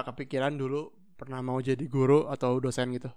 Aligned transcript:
nggak 0.00 0.16
kepikiran 0.16 0.56
dulu 0.56 0.88
pernah 1.20 1.44
mau 1.44 1.60
jadi 1.60 1.84
guru 1.84 2.24
atau 2.32 2.56
dosen 2.56 2.96
gitu. 2.96 3.12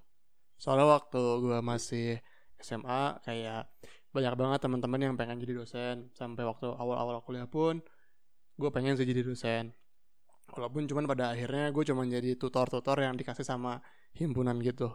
Soalnya 0.60 1.00
waktu 1.00 1.16
gue 1.40 1.58
masih 1.64 2.20
SMA 2.60 3.24
kayak 3.24 3.72
banyak 4.12 4.34
banget 4.36 4.60
teman-teman 4.60 5.00
yang 5.00 5.14
pengen 5.16 5.40
jadi 5.40 5.64
dosen. 5.64 6.12
Sampai 6.12 6.44
waktu 6.44 6.68
awal-awal 6.68 7.24
kuliah 7.24 7.48
pun 7.48 7.80
gue 8.60 8.68
pengen 8.68 9.00
sih 9.00 9.08
jadi 9.08 9.24
dosen. 9.24 9.72
Walaupun 10.52 10.84
cuman 10.84 11.08
pada 11.08 11.32
akhirnya 11.32 11.72
gue 11.72 11.80
cuman 11.88 12.12
jadi 12.12 12.36
tutor-tutor 12.36 13.00
yang 13.00 13.16
dikasih 13.16 13.48
sama 13.48 13.80
himpunan 14.12 14.60
gitu. 14.60 14.92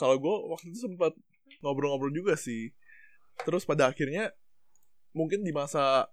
Kalau 0.00 0.16
gue 0.16 0.34
waktu 0.48 0.72
itu 0.72 0.88
sempat 0.88 1.12
ngobrol-ngobrol 1.60 2.16
juga 2.16 2.32
sih. 2.40 2.72
Terus 3.44 3.68
pada 3.68 3.92
akhirnya 3.92 4.32
mungkin 5.12 5.44
di 5.44 5.52
masa 5.52 6.08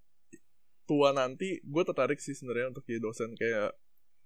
tua 0.84 1.16
nanti 1.16 1.64
gue 1.64 1.84
tertarik 1.88 2.20
sih 2.20 2.36
sebenarnya 2.36 2.76
untuk 2.76 2.84
jadi 2.84 3.00
dosen. 3.00 3.32
Kayak 3.40 3.72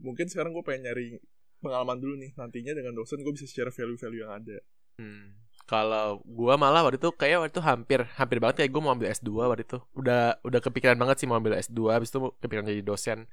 mungkin 0.01 0.29
sekarang 0.29 0.53
gue 0.53 0.63
pengen 0.65 0.91
nyari 0.91 1.17
pengalaman 1.61 1.97
dulu 1.97 2.15
nih 2.21 2.31
nantinya 2.37 2.73
dengan 2.77 2.93
dosen 2.93 3.21
gue 3.21 3.33
bisa 3.33 3.49
share 3.49 3.73
value-value 3.73 4.21
yang 4.21 4.33
ada 4.33 4.57
hmm. 5.01 5.25
kalau 5.65 6.21
gue 6.21 6.53
malah 6.55 6.85
waktu 6.85 7.01
itu 7.01 7.09
kayak 7.13 7.41
waktu 7.41 7.53
itu 7.57 7.63
hampir 7.65 7.99
hampir 8.15 8.37
banget 8.37 8.65
kayak 8.65 8.71
gue 8.71 8.81
mau 8.81 8.93
ambil 8.93 9.09
S2 9.09 9.29
waktu 9.33 9.63
itu 9.65 9.77
udah 9.97 10.37
udah 10.45 10.59
kepikiran 10.61 10.97
banget 10.97 11.25
sih 11.25 11.27
mau 11.29 11.41
ambil 11.41 11.57
S2 11.57 11.79
habis 11.89 12.13
itu 12.13 12.19
kepikiran 12.37 12.65
jadi 12.69 12.83
dosen 12.85 13.25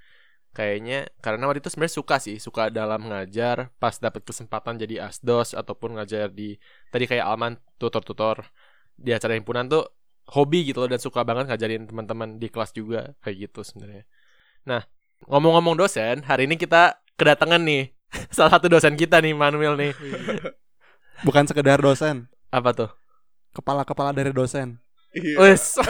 kayaknya 0.55 1.11
karena 1.19 1.51
waktu 1.51 1.61
itu 1.61 1.69
sebenarnya 1.75 1.97
suka 1.99 2.17
sih 2.23 2.37
suka 2.39 2.71
dalam 2.71 3.11
ngajar 3.11 3.75
pas 3.83 3.99
dapet 3.99 4.23
kesempatan 4.23 4.79
jadi 4.79 5.11
asdos 5.11 5.53
ataupun 5.53 5.99
ngajar 5.99 6.31
di 6.31 6.57
tadi 6.95 7.11
kayak 7.11 7.27
Alman 7.27 7.59
tutor-tutor 7.77 8.47
di 8.95 9.11
acara 9.11 9.35
himpunan 9.35 9.67
tuh 9.67 9.91
hobi 10.31 10.65
gitu 10.65 10.87
loh 10.87 10.89
dan 10.89 11.03
suka 11.03 11.27
banget 11.27 11.51
ngajarin 11.51 11.85
teman-teman 11.91 12.41
di 12.41 12.49
kelas 12.49 12.73
juga 12.73 13.13
kayak 13.21 13.51
gitu 13.51 13.61
sebenarnya. 13.67 14.09
Nah, 14.65 14.81
ngomong-ngomong 15.29 15.77
dosen, 15.79 16.23
hari 16.25 16.45
ini 16.45 16.61
kita 16.61 17.01
kedatangan 17.17 17.63
nih 17.63 17.95
salah 18.35 18.59
satu 18.59 18.69
dosen 18.69 18.95
kita 18.95 19.21
nih 19.21 19.35
Manuel 19.35 19.77
nih. 19.77 19.93
Bukan 21.27 21.49
sekedar 21.49 21.81
dosen. 21.81 22.29
Apa 22.51 22.75
tuh? 22.75 22.91
Kepala-kepala 23.55 24.11
dari 24.11 24.35
dosen. 24.35 24.83
Iya. 25.15 25.39
Wes. 25.41 25.79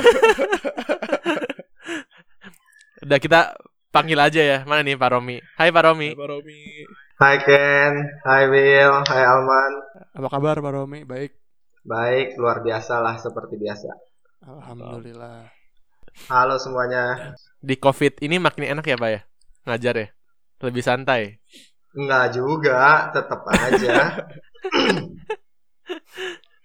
Udah 3.05 3.19
kita 3.21 3.57
panggil 3.89 4.21
aja 4.21 4.41
ya. 4.41 4.59
Mana 4.69 4.85
nih 4.85 4.97
Pak 4.97 5.11
Romi? 5.17 5.41
Hai 5.57 5.73
Pak 5.73 5.85
Romi. 5.85 6.09
Hai, 6.13 6.21
Pak 6.21 6.29
Romi. 6.29 6.61
Hai 7.15 7.37
Ken, 7.41 7.93
hai 8.27 8.45
Will, 8.51 8.95
hai 9.07 9.23
Alman. 9.25 9.73
Apa 10.13 10.29
kabar 10.29 10.61
Pak 10.61 10.73
Romi? 10.77 11.09
Baik. 11.09 11.33
Baik, 11.85 12.37
luar 12.41 12.65
biasa 12.65 13.01
lah 13.01 13.17
seperti 13.21 13.61
biasa. 13.61 13.89
Alhamdulillah. 14.45 15.64
Halo 16.15 16.57
semuanya. 16.63 17.35
Di 17.59 17.75
COVID 17.75 18.23
ini 18.23 18.39
makin 18.39 18.71
enak 18.71 18.87
ya 18.87 18.97
Pak 18.97 19.11
ya? 19.11 19.21
Ngajar 19.67 19.95
ya? 19.99 20.07
Lebih 20.63 20.83
santai. 20.87 21.43
Enggak 21.95 22.35
juga, 22.35 23.11
tetap 23.11 23.41
aja. 23.51 23.95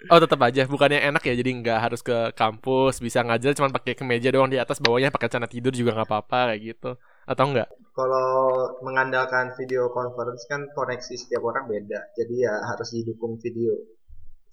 Oh 0.07 0.15
tetap 0.15 0.39
aja, 0.39 0.63
bukannya 0.63 1.03
enak 1.11 1.27
ya 1.27 1.35
jadi 1.35 1.51
nggak 1.59 1.79
harus 1.83 1.99
ke 1.99 2.31
kampus, 2.31 3.03
bisa 3.03 3.19
ngajar 3.19 3.51
cuma 3.51 3.67
pakai 3.67 3.99
kemeja 3.99 4.31
doang 4.31 4.47
di 4.47 4.55
atas, 4.55 4.79
bawahnya 4.79 5.11
pakai 5.11 5.27
celana 5.27 5.51
tidur 5.51 5.75
juga 5.75 5.91
nggak 5.91 6.07
apa-apa 6.07 6.55
kayak 6.55 6.61
gitu, 6.71 6.95
atau 7.27 7.43
enggak? 7.51 7.67
Kalau 7.91 8.31
mengandalkan 8.79 9.51
video 9.59 9.91
conference 9.91 10.47
kan 10.47 10.71
koneksi 10.71 11.19
setiap 11.19 11.43
orang 11.43 11.67
beda, 11.67 11.99
jadi 12.15 12.47
ya 12.47 12.53
harus 12.63 12.95
didukung 12.95 13.43
video. 13.43 13.75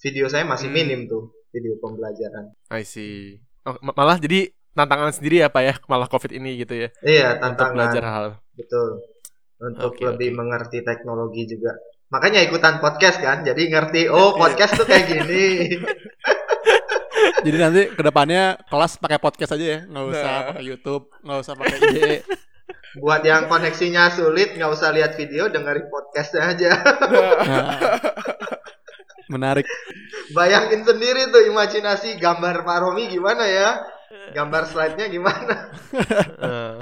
Video 0.03 0.27
saya 0.27 0.43
masih 0.43 0.67
Hmm. 0.67 0.77
minim 0.83 1.01
tuh, 1.07 1.31
video 1.55 1.79
pembelajaran. 1.79 2.51
I 2.75 2.83
see. 2.83 3.39
Oh, 3.63 3.79
ma- 3.87 3.95
malah 3.95 4.19
jadi 4.19 4.51
tantangan 4.77 5.11
sendiri 5.11 5.41
ya 5.41 5.49
Pak 5.49 5.63
ya, 5.65 5.75
malah 5.89 6.07
COVID 6.07 6.31
ini 6.31 6.61
gitu 6.61 6.77
ya, 6.77 6.89
Iya, 7.01 7.41
untuk 7.41 7.73
belajar 7.73 8.03
tantangan. 8.05 8.13
hal. 8.13 8.27
Betul. 8.53 8.89
Untuk 9.57 9.97
Oke, 9.97 10.05
lebih 10.05 10.31
oke. 10.31 10.37
mengerti 10.37 10.79
teknologi 10.85 11.49
juga. 11.49 11.73
Makanya 12.07 12.45
ikutan 12.45 12.77
podcast 12.79 13.19
kan, 13.19 13.41
jadi 13.41 13.63
ngerti, 13.67 14.07
oh 14.07 14.37
podcast 14.37 14.77
tuh 14.77 14.85
kayak 14.85 15.09
gini. 15.09 15.47
Jadi 17.37 17.57
nanti 17.57 17.83
ke 17.89 18.03
depannya 18.03 18.59
kelas 18.67 18.99
pakai 18.99 19.17
podcast 19.17 19.55
aja 19.55 19.67
ya, 19.67 19.81
nggak 19.85 20.05
usah 20.05 20.23
Nah. 20.27 20.43
pakai 20.51 20.65
YouTube, 20.65 21.05
nggak 21.23 21.39
usah 21.41 21.55
pakai 21.55 21.77
IG. 21.79 21.97
Buat 23.03 23.23
yang 23.23 23.45
koneksinya 23.47 24.11
sulit, 24.11 24.53
nggak 24.53 24.67
usah 24.69 24.91
lihat 24.91 25.15
video, 25.15 25.47
dengerin 25.47 25.87
podcast 25.87 26.33
aja. 26.35 26.73
Nah, 27.47 27.77
menarik. 29.33 29.67
Bayangin 30.33 30.83
sendiri 30.83 31.31
tuh 31.31 31.47
imajinasi 31.47 32.19
gambar 32.19 32.63
Pak 32.63 32.79
Romi 32.83 33.07
gimana 33.07 33.47
ya? 33.47 33.69
Gambar 34.35 34.63
slide-nya 34.69 35.07
gimana? 35.11 35.55
Eh. 36.43 36.77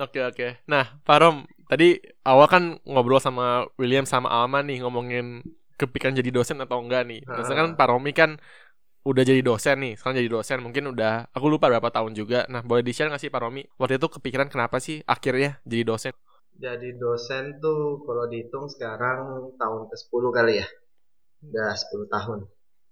Oke 0.00 0.24
oke. 0.24 0.64
Nah, 0.64 0.96
Pak 1.04 1.18
Rom, 1.20 1.44
tadi 1.68 2.00
awal 2.24 2.48
kan 2.48 2.64
ngobrol 2.88 3.20
sama 3.20 3.68
William 3.76 4.08
sama 4.08 4.32
Alman 4.32 4.64
nih 4.64 4.80
ngomongin 4.80 5.44
kepikiran 5.76 6.16
jadi 6.16 6.32
dosen 6.32 6.56
atau 6.60 6.80
enggak 6.80 7.04
nih. 7.04 7.20
Nah, 7.28 7.44
kan 7.44 7.76
Pak 7.76 7.86
Romi 7.88 8.12
kan 8.16 8.40
udah 9.00 9.24
jadi 9.24 9.40
dosen 9.40 9.80
nih, 9.80 9.96
sekarang 9.96 10.20
jadi 10.20 10.28
dosen 10.28 10.60
mungkin 10.60 10.92
udah 10.92 11.32
aku 11.32 11.48
lupa 11.48 11.68
berapa 11.68 11.88
tahun 11.88 12.12
juga. 12.16 12.44
Nah, 12.52 12.60
boleh 12.64 12.84
di-share 12.84 13.08
nggak 13.08 13.20
sih 13.20 13.32
Pak 13.32 13.40
Romi? 13.40 13.64
Waktu 13.80 13.96
itu 13.96 14.08
kepikiran 14.08 14.48
kenapa 14.52 14.80
sih 14.80 15.00
akhirnya 15.04 15.60
jadi 15.64 15.84
dosen? 15.88 16.12
Jadi 16.60 16.96
dosen 17.00 17.56
tuh 17.56 18.04
kalau 18.04 18.28
dihitung 18.28 18.68
sekarang 18.68 19.52
tahun 19.56 19.88
ke-10 19.88 20.24
kali 20.32 20.54
ya. 20.60 20.68
Udah 21.40 21.72
10 21.72 22.04
tahun 22.12 22.38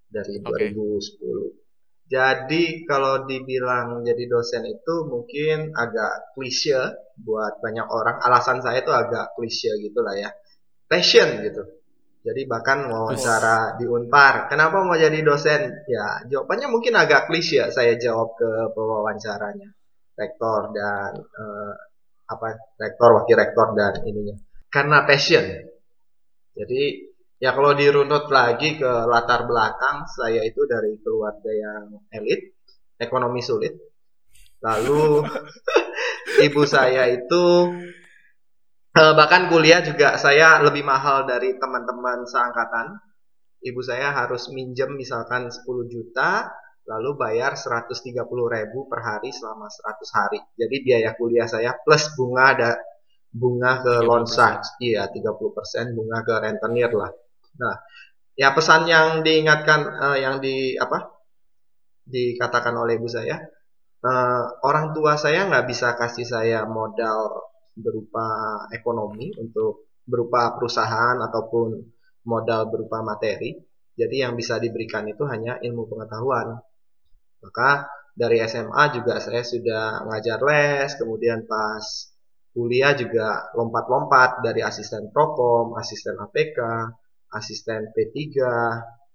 dari 0.09 0.41
Oke. 0.41 0.73
2010. 0.73 1.68
Jadi 2.09 2.89
kalau 2.89 3.29
dibilang 3.29 4.01
jadi 4.01 4.25
dosen 4.33 4.65
itu 4.65 5.05
mungkin 5.05 5.77
agak 5.77 6.33
klise 6.33 7.13
buat 7.21 7.61
banyak 7.61 7.85
orang. 7.85 8.17
Alasan 8.25 8.65
saya 8.65 8.81
tuh 8.81 8.97
agak 8.97 9.37
klise 9.37 9.77
gitu 9.77 10.01
lah 10.01 10.17
ya. 10.17 10.33
Passion 10.89 11.45
gitu. 11.45 11.79
Jadi 12.25 12.49
bahkan 12.49 12.89
wawancara 12.89 13.77
di 13.77 13.85
Unpar, 13.85 14.49
kenapa 14.49 14.85
mau 14.85 14.97
jadi 14.97 15.21
dosen? 15.21 15.85
Ya 15.85 16.25
jawabannya 16.33 16.69
mungkin 16.73 16.97
agak 16.97 17.29
klise. 17.29 17.69
Saya 17.73 18.01
jawab 18.01 18.37
ke 18.41 18.73
pewawancaranya, 18.73 19.69
rektor 20.17 20.73
dan 20.73 21.13
eh, 21.13 21.75
apa 22.29 22.49
rektor, 22.81 23.21
wakil 23.21 23.37
rektor 23.37 23.77
dan 23.77 24.01
ininya. 24.09 24.37
Karena 24.73 25.05
passion. 25.05 25.45
Jadi 26.57 27.08
ya 27.39 27.55
kalau 27.55 27.73
dirunut 27.75 28.27
lagi 28.31 28.79
ke 28.79 28.91
latar 29.07 29.47
belakang, 29.47 30.07
saya 30.11 30.43
itu 30.43 30.67
dari 30.67 30.99
keluarga 30.99 31.51
yang 31.51 32.03
elit, 32.11 32.59
ekonomi 32.99 33.41
sulit. 33.43 33.75
Lalu 34.59 35.23
ibu 36.47 36.63
saya 36.67 37.07
itu 37.07 37.45
eh, 38.95 39.15
bahkan 39.15 39.47
kuliah 39.47 39.79
juga 39.87 40.19
saya 40.19 40.59
lebih 40.67 40.83
mahal 40.83 41.25
dari 41.31 41.55
teman-teman 41.57 42.27
seangkatan. 42.27 42.99
Ibu 43.59 43.81
saya 43.83 44.15
harus 44.15 44.55
minjem 44.55 44.95
misalkan 44.95 45.51
10 45.51 45.67
juta, 45.91 46.47
lalu 46.87 47.19
bayar 47.19 47.59
130 47.59 48.15
ribu 48.31 48.87
per 48.87 49.03
hari 49.03 49.35
selama 49.35 49.67
100 49.67 50.15
hari. 50.15 50.39
Jadi 50.55 50.77
biaya 50.87 51.11
kuliah 51.19 51.51
saya 51.51 51.75
plus 51.75 52.15
bunga 52.15 52.55
ada 52.55 52.71
bunga 53.29 53.83
ke 53.83 53.95
30%. 54.03 54.07
loan 54.09 54.25
shark, 54.31 54.79
iya 54.81 55.11
30% 55.11 55.95
bunga 55.95 56.19
ke 56.23 56.35
rentenir 56.39 56.91
lah. 56.95 57.11
Nah, 57.63 57.75
ya 58.39 58.55
pesan 58.55 58.87
yang 58.87 59.27
diingatkan 59.27 59.81
eh, 59.87 60.19
yang 60.25 60.39
di 60.39 60.79
apa 60.79 60.99
dikatakan 62.09 62.75
oleh 62.79 62.97
ibu 62.99 63.09
saya, 63.11 63.37
eh, 64.03 64.45
orang 64.69 64.87
tua 64.97 65.19
saya 65.19 65.47
nggak 65.51 65.67
bisa 65.71 65.89
kasih 66.01 66.27
saya 66.27 66.59
modal 66.67 67.51
berupa 67.79 68.27
ekonomi 68.75 69.31
untuk 69.39 69.91
berupa 70.09 70.57
perusahaan 70.57 71.19
ataupun 71.21 71.69
modal 72.27 72.71
berupa 72.73 73.05
materi. 73.05 73.55
Jadi 73.99 74.17
yang 74.23 74.39
bisa 74.39 74.63
diberikan 74.63 75.05
itu 75.11 75.27
hanya 75.27 75.59
ilmu 75.59 75.91
pengetahuan. 75.91 76.55
Maka 77.43 77.91
dari 78.15 78.43
SMA 78.47 78.85
juga 78.95 79.19
saya 79.23 79.43
sudah 79.43 80.07
ngajar 80.07 80.39
les, 80.43 80.91
kemudian 80.99 81.47
pas 81.47 81.83
kuliah 82.55 82.95
juga 82.95 83.51
lompat-lompat 83.55 84.43
dari 84.43 84.63
asisten 84.63 85.11
prokom, 85.15 85.79
asisten 85.79 86.19
APK, 86.19 86.59
asisten 87.35 87.93
P3, 87.93 88.17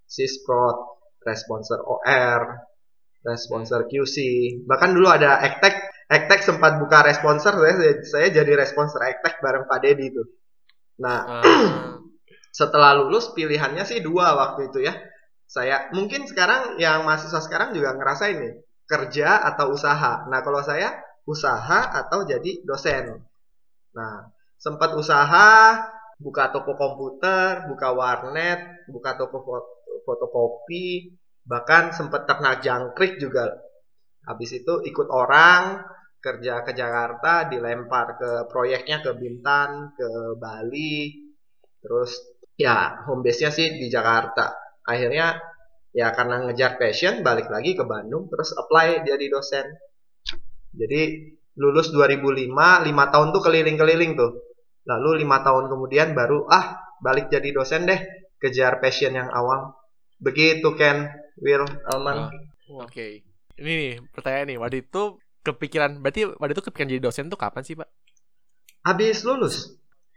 Sisprot, 0.06 0.78
responsor 1.26 1.82
OR, 1.82 2.42
responsor 3.26 3.88
QC. 3.88 4.18
Bahkan 4.68 4.90
dulu 4.94 5.08
ada 5.10 5.40
Ektek, 5.42 5.76
Ektek 6.12 6.44
sempat 6.44 6.78
buka 6.78 7.02
responsor, 7.02 7.58
saya, 7.58 8.04
saya 8.04 8.28
jadi 8.30 8.54
responsor 8.60 9.02
Ektek 9.02 9.40
bareng 9.40 9.66
Pak 9.66 9.80
Dedi 9.82 10.12
itu. 10.12 10.24
Nah, 11.02 11.42
Ah, 11.42 11.98
setelah 12.54 12.94
lulus 13.02 13.34
pilihannya 13.34 13.82
sih 13.82 14.06
dua 14.06 14.38
waktu 14.38 14.70
itu 14.70 14.86
ya. 14.86 14.94
Saya 15.50 15.90
mungkin 15.94 16.30
sekarang 16.30 16.78
yang 16.78 17.06
mahasiswa 17.06 17.42
sekarang 17.42 17.74
juga 17.74 17.98
ngerasain 17.98 18.38
nih 18.38 18.54
kerja 18.86 19.42
atau 19.54 19.74
usaha. 19.74 20.26
Nah 20.30 20.40
kalau 20.46 20.62
saya 20.62 20.94
usaha 21.26 21.90
atau 21.94 22.26
jadi 22.26 22.62
dosen. 22.66 23.22
Nah 23.98 24.30
sempat 24.58 24.94
usaha 24.94 25.78
buka 26.26 26.44
toko 26.56 26.72
komputer, 26.82 27.68
buka 27.70 27.90
warnet, 28.00 28.60
buka 28.94 29.12
toko 29.20 29.38
fo- 29.46 29.70
fotokopi, 30.06 30.88
bahkan 31.52 31.84
sempat 31.98 32.22
ternak 32.30 32.56
jangkrik 32.66 33.14
juga. 33.24 33.46
Habis 34.30 34.64
itu 34.64 34.74
ikut 34.90 35.08
orang 35.12 35.84
kerja 36.24 36.64
ke 36.64 36.72
Jakarta 36.72 37.52
dilempar 37.52 38.08
ke 38.16 38.30
proyeknya 38.52 39.04
ke 39.04 39.12
Bintan 39.20 39.92
ke 39.98 40.10
Bali. 40.40 41.12
Terus 41.84 42.12
ya 42.56 43.04
home 43.06 43.22
base-nya 43.26 43.52
sih 43.52 43.68
di 43.82 43.88
Jakarta. 43.92 44.46
Akhirnya 44.88 45.28
ya 45.92 46.08
karena 46.16 46.48
ngejar 46.48 46.80
passion 46.82 47.22
balik 47.28 47.48
lagi 47.52 47.76
ke 47.76 47.84
Bandung 47.84 48.32
terus 48.32 48.56
apply 48.56 49.04
jadi 49.04 49.26
dosen. 49.28 49.66
Jadi 50.74 51.02
lulus 51.62 51.94
2005 51.94 52.82
lima 52.88 53.06
tahun 53.14 53.30
tuh 53.36 53.42
keliling-keliling 53.46 54.18
tuh 54.18 54.32
lalu 54.90 55.24
lima 55.24 55.38
tahun 55.46 55.66
kemudian 55.72 56.08
baru 56.20 56.48
ah 56.60 56.66
balik 57.06 57.28
jadi 57.34 57.50
dosen 57.58 57.82
deh 57.90 58.00
kejar 58.42 58.80
passion 58.84 59.14
yang 59.20 59.30
awal 59.32 59.60
begitu 60.26 60.70
Ken 60.80 60.98
Will 61.44 61.64
Alman 61.92 62.18
Oh, 62.72 62.84
Oke. 62.88 63.22
Ini 63.60 63.72
nih 63.82 63.94
pertanyaan 64.14 64.48
nih. 64.50 64.58
Waktu 64.62 64.78
itu 64.88 65.02
kepikiran 65.46 66.00
berarti 66.02 66.22
waktu 66.40 66.54
itu 66.56 66.64
kepikiran 66.66 66.90
jadi 66.96 67.04
dosen 67.04 67.26
tuh 67.28 67.38
kapan 67.38 67.62
sih, 67.68 67.76
Pak? 67.76 67.90
habis 68.88 69.24
lulus 69.28 69.56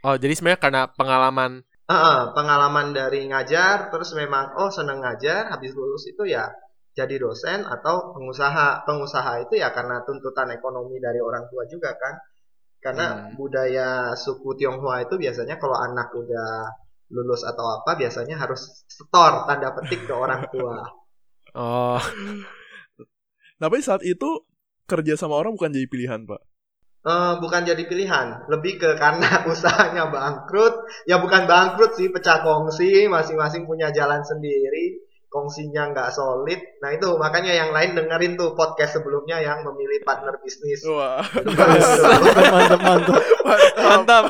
Oh, 0.07 0.15
jadi 0.23 0.33
sebenarnya 0.37 0.61
karena 0.65 0.83
pengalaman 0.99 1.53
Heeh, 1.93 2.21
pengalaman 2.37 2.87
dari 2.99 3.21
ngajar 3.31 3.77
terus 3.93 4.11
memang 4.21 4.45
oh 4.61 4.71
seneng 4.77 4.99
ngajar 5.05 5.43
habis 5.53 5.73
lulus 5.79 6.03
itu 6.13 6.23
ya 6.37 6.45
jadi 6.99 7.15
dosen 7.25 7.61
atau 7.75 7.97
pengusaha 8.15 8.67
pengusaha 8.87 9.33
itu 9.47 9.55
ya 9.63 9.69
karena 9.77 9.97
tuntutan 10.07 10.49
ekonomi 10.59 10.97
dari 11.07 11.21
orang 11.29 11.45
tua 11.51 11.63
juga 11.73 11.91
kan 12.03 12.15
karena 12.87 13.07
Hmm. 13.07 13.37
budaya 13.39 13.89
suku 14.25 14.51
Tionghoa 14.59 14.97
itu 15.07 15.15
biasanya 15.25 15.55
kalau 15.63 15.77
anak 15.87 16.09
udah 16.23 16.51
lulus 17.17 17.43
atau 17.51 17.67
apa 17.77 17.91
biasanya 18.01 18.35
harus 18.43 18.63
setor 18.97 19.33
tanda 19.49 19.69
petik 19.77 20.01
ke 20.09 20.15
orang 20.25 20.43
tua. 20.53 20.77
Oh, 21.55 22.01
Tapi 23.63 23.77
saat 23.85 24.03
itu 24.13 24.31
kerja 24.91 25.15
sama 25.21 25.35
orang 25.41 25.53
bukan 25.57 25.73
jadi 25.77 25.87
pilihan, 25.93 26.21
Pak. 26.29 26.41
Eh, 27.07 27.33
bukan 27.43 27.63
jadi 27.71 27.83
pilihan. 27.91 28.27
Lebih 28.53 28.73
ke 28.83 28.89
karena 29.03 29.29
usahanya 29.53 30.05
bangkrut. 30.15 30.75
Ya 31.11 31.17
bukan 31.25 31.43
bangkrut 31.51 31.93
sih 31.99 32.09
pecah 32.15 32.39
kongsi 32.47 33.07
masing-masing 33.15 33.63
punya 33.71 33.89
jalan 33.99 34.23
sendiri 34.31 34.87
kongsinya 35.29 35.93
nggak 35.93 36.11
solid. 36.15 36.61
Nah 36.81 36.91
itu 36.95 37.09
makanya 37.19 37.53
yang 37.53 37.71
lain 37.75 37.99
dengerin 37.99 38.39
tuh 38.39 38.55
podcast 38.57 38.99
sebelumnya 39.01 39.43
yang 39.43 39.63
memilih 39.67 40.01
partner 40.07 40.39
bisnis. 40.41 40.81
Wah, 40.87 41.21
mantap. 41.47 42.21
mantap 42.53 42.81
mantap 42.81 43.23
mantap. 43.77 44.25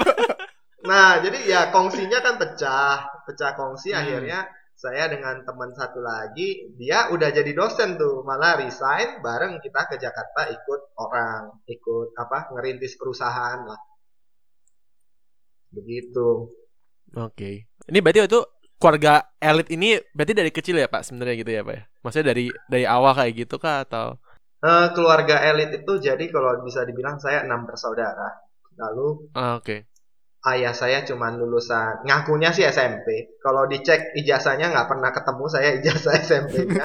nah 0.86 1.18
jadi 1.18 1.38
ya 1.46 1.60
kongsinya 1.70 2.18
kan 2.22 2.34
pecah. 2.40 2.96
Pecah 3.26 3.52
kongsi 3.58 3.90
Hmm. 3.92 4.00
akhirnya 4.02 4.40
saya 4.76 5.08
dengan 5.08 5.40
teman 5.40 5.72
satu 5.72 6.04
lagi 6.04 6.76
dia 6.76 7.08
udah 7.12 7.28
jadi 7.32 7.52
dosen 7.52 7.96
tuh. 7.96 8.22
Malah 8.26 8.60
resign 8.60 9.20
bareng 9.24 9.58
kita 9.62 9.88
ke 9.88 9.96
Jakarta 9.96 10.48
ikut 10.50 10.80
orang 11.00 11.60
ikut 11.66 12.12
apa 12.16 12.50
ngerintis 12.54 12.96
perusahaan 12.98 13.62
lah. 13.64 13.80
Begitu. 15.70 16.50
Oke. 17.16 17.68
Ini 17.86 17.98
berarti 18.02 18.26
itu 18.26 18.40
keluarga 18.76 19.12
elit 19.40 19.68
ini 19.72 19.96
berarti 20.12 20.32
dari 20.36 20.50
kecil 20.52 20.76
ya, 20.76 20.88
Pak, 20.88 21.02
sebenarnya 21.06 21.34
gitu 21.40 21.50
ya, 21.52 21.62
Pak 21.64 21.74
ya? 21.74 21.82
Maksudnya 22.04 22.26
dari 22.32 22.46
dari 22.68 22.84
awal 22.86 23.12
kayak 23.16 23.32
gitu 23.46 23.56
kah 23.56 23.82
atau 23.84 24.16
Eh, 24.56 24.88
keluarga 24.96 25.36
elit 25.46 25.84
itu 25.84 25.92
jadi 26.00 26.24
kalau 26.32 26.64
bisa 26.64 26.82
dibilang 26.82 27.20
saya 27.20 27.44
enam 27.44 27.68
bersaudara. 27.68 28.40
Lalu 28.76 29.30
Ah, 29.36 29.60
oke. 29.60 29.84
ayah 30.46 30.72
saya 30.72 31.02
cuma 31.04 31.28
lulusan 31.30 32.02
ngakunya 32.08 32.50
sih 32.56 32.64
SMP. 32.64 33.36
Kalau 33.38 33.68
dicek 33.68 34.16
ijazahnya 34.16 34.72
nggak 34.72 34.88
pernah 34.88 35.10
ketemu 35.12 35.44
saya 35.46 35.68
ijazah 35.76 36.14
SMP-nya. 36.26 36.84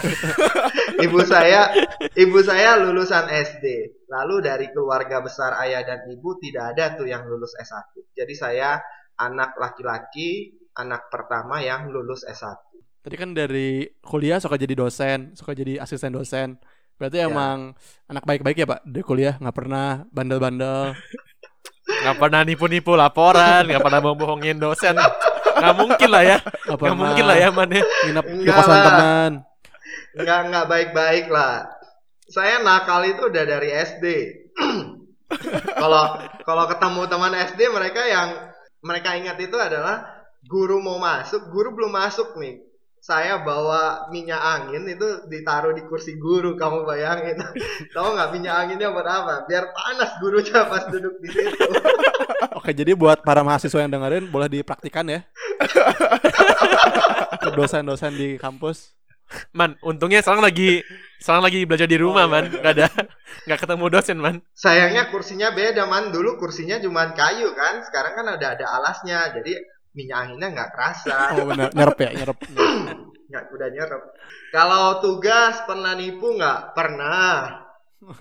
ibu 1.05 1.19
saya 1.23 1.71
ibu 2.13 2.39
saya 2.43 2.75
lulusan 2.81 3.31
SD. 3.31 3.65
Lalu 4.11 4.35
dari 4.45 4.67
keluarga 4.69 5.23
besar 5.23 5.55
ayah 5.63 5.81
dan 5.88 6.05
ibu 6.11 6.38
tidak 6.43 6.75
ada 6.75 6.99
tuh 6.99 7.07
yang 7.07 7.23
lulus 7.25 7.55
S1. 7.55 7.97
Jadi 8.13 8.33
saya 8.35 8.77
anak 9.15 9.55
laki-laki, 9.55 10.59
anak 10.73 11.07
pertama 11.07 11.59
yang 11.59 11.88
lulus 11.88 12.23
S1. 12.23 12.56
tadi 13.01 13.15
kan 13.15 13.33
dari 13.33 13.83
kuliah 14.00 14.38
suka 14.38 14.56
jadi 14.56 14.73
dosen 14.73 15.33
suka 15.33 15.51
jadi 15.51 15.79
asisten 15.79 16.13
dosen 16.13 16.56
berarti 16.95 17.18
Ya. 17.18 17.27
emang 17.27 17.73
anak 18.06 18.23
baik-baik 18.23 18.56
ya 18.56 18.68
pak 18.68 18.85
dari 18.85 19.01
kuliah 19.01 19.35
nggak 19.35 19.56
pernah 19.56 20.06
bandel-bandel 20.09 20.94
Nggak 21.91 22.18
pernah 22.18 22.41
nipu-nipu 22.41 22.95
laporan, 22.95 23.68
nggak 23.68 23.83
pernah 23.83 24.00
bohongin 24.00 24.57
dosen. 24.57 24.95
Nggak 24.95 25.75
mungkin 25.75 26.09
lah 26.09 26.23
ya. 26.23 26.38
nggak 26.39 26.77
Nggak 26.79 26.95
mungkin 26.97 27.25
lah 27.27 27.35
ya, 27.38 27.47
Man 27.51 27.67
ya. 27.67 27.83
nginep 27.83 28.25
di 28.41 28.50
kosan 28.50 28.71
lah. 28.71 28.85
teman 28.88 29.31
nggak 30.15 30.39
nggak 30.50 30.65
baik-baik 30.71 31.25
lah. 31.27 31.67
Saya 32.25 32.63
nakal 32.63 33.03
itu 33.06 33.27
udah 33.27 33.44
dari 33.44 33.69
SD. 33.75 34.06
Kalau 35.81 36.03
kalau 36.44 36.63
ketemu 36.67 37.01
teman 37.07 37.33
SD 37.35 37.59
mereka 37.71 38.01
yang 38.03 38.29
mereka 38.83 39.09
ingat 39.15 39.38
itu 39.39 39.56
adalah 39.56 40.11
guru 40.45 40.81
mau 40.81 40.97
masuk, 40.97 41.49
guru 41.49 41.73
belum 41.75 41.93
masuk 41.93 42.38
nih. 42.38 42.61
Saya 43.01 43.41
bawa 43.41 44.13
minyak 44.13 44.38
angin 44.38 44.85
itu 44.85 45.25
ditaruh 45.25 45.73
di 45.73 45.81
kursi 45.89 46.21
guru, 46.21 46.53
kamu 46.53 46.85
bayangin. 46.85 47.41
Tahu 47.97 48.07
nggak 48.13 48.29
minyak 48.29 48.53
anginnya 48.53 48.93
buat 48.93 49.09
apa? 49.09 49.49
Biar 49.49 49.73
panas 49.73 50.21
gurunya 50.21 50.69
pas 50.69 50.85
duduk 50.85 51.17
di 51.17 51.27
situ. 51.33 51.65
oke 52.57 52.71
jadi 52.73 52.93
buat 52.93 53.21
para 53.25 53.41
mahasiswa 53.41 53.81
yang 53.81 53.93
dengerin 53.93 54.29
boleh 54.29 54.49
dipraktikan 54.49 55.05
ya 55.09 55.25
ke 57.43 57.49
dosen-dosen 57.53 58.13
di 58.13 58.38
kampus 58.38 58.97
Man, 59.55 59.79
untungnya 59.79 60.19
sekarang 60.19 60.43
lagi 60.43 60.83
sekarang 61.23 61.39
lagi 61.39 61.63
belajar 61.63 61.88
di 61.88 61.95
rumah, 61.95 62.27
Man. 62.27 62.51
Nggak 62.51 62.73
ada 62.75 62.91
nggak 63.47 63.59
ketemu 63.63 63.85
dosen, 63.88 64.17
Man. 64.19 64.43
Sayangnya 64.51 65.07
kursinya 65.07 65.55
beda 65.55 65.88
man. 65.88 66.11
Dulu 66.11 66.35
kursinya 66.35 66.75
cuma 66.83 67.15
kayu 67.15 67.55
kan, 67.55 67.79
sekarang 67.79 68.19
kan 68.19 68.27
ada 68.27 68.59
ada 68.59 68.65
alasnya, 68.67 69.31
jadi 69.39 69.55
minyak 69.91 70.17
anginnya 70.27 70.47
nggak 70.53 70.71
kerasa. 70.75 71.17
oh 71.39 71.45
benar 71.47 71.69
nyerep 71.71 71.97
ya 71.99 72.09
nyerep 72.23 72.38
nggak 73.31 73.45
udah 73.55 73.69
nyerap. 73.71 74.03
Kalau 74.51 74.99
tugas 74.99 75.63
pernah 75.63 75.95
nipu 75.95 76.35
nggak? 76.35 76.75
Pernah. 76.75 77.31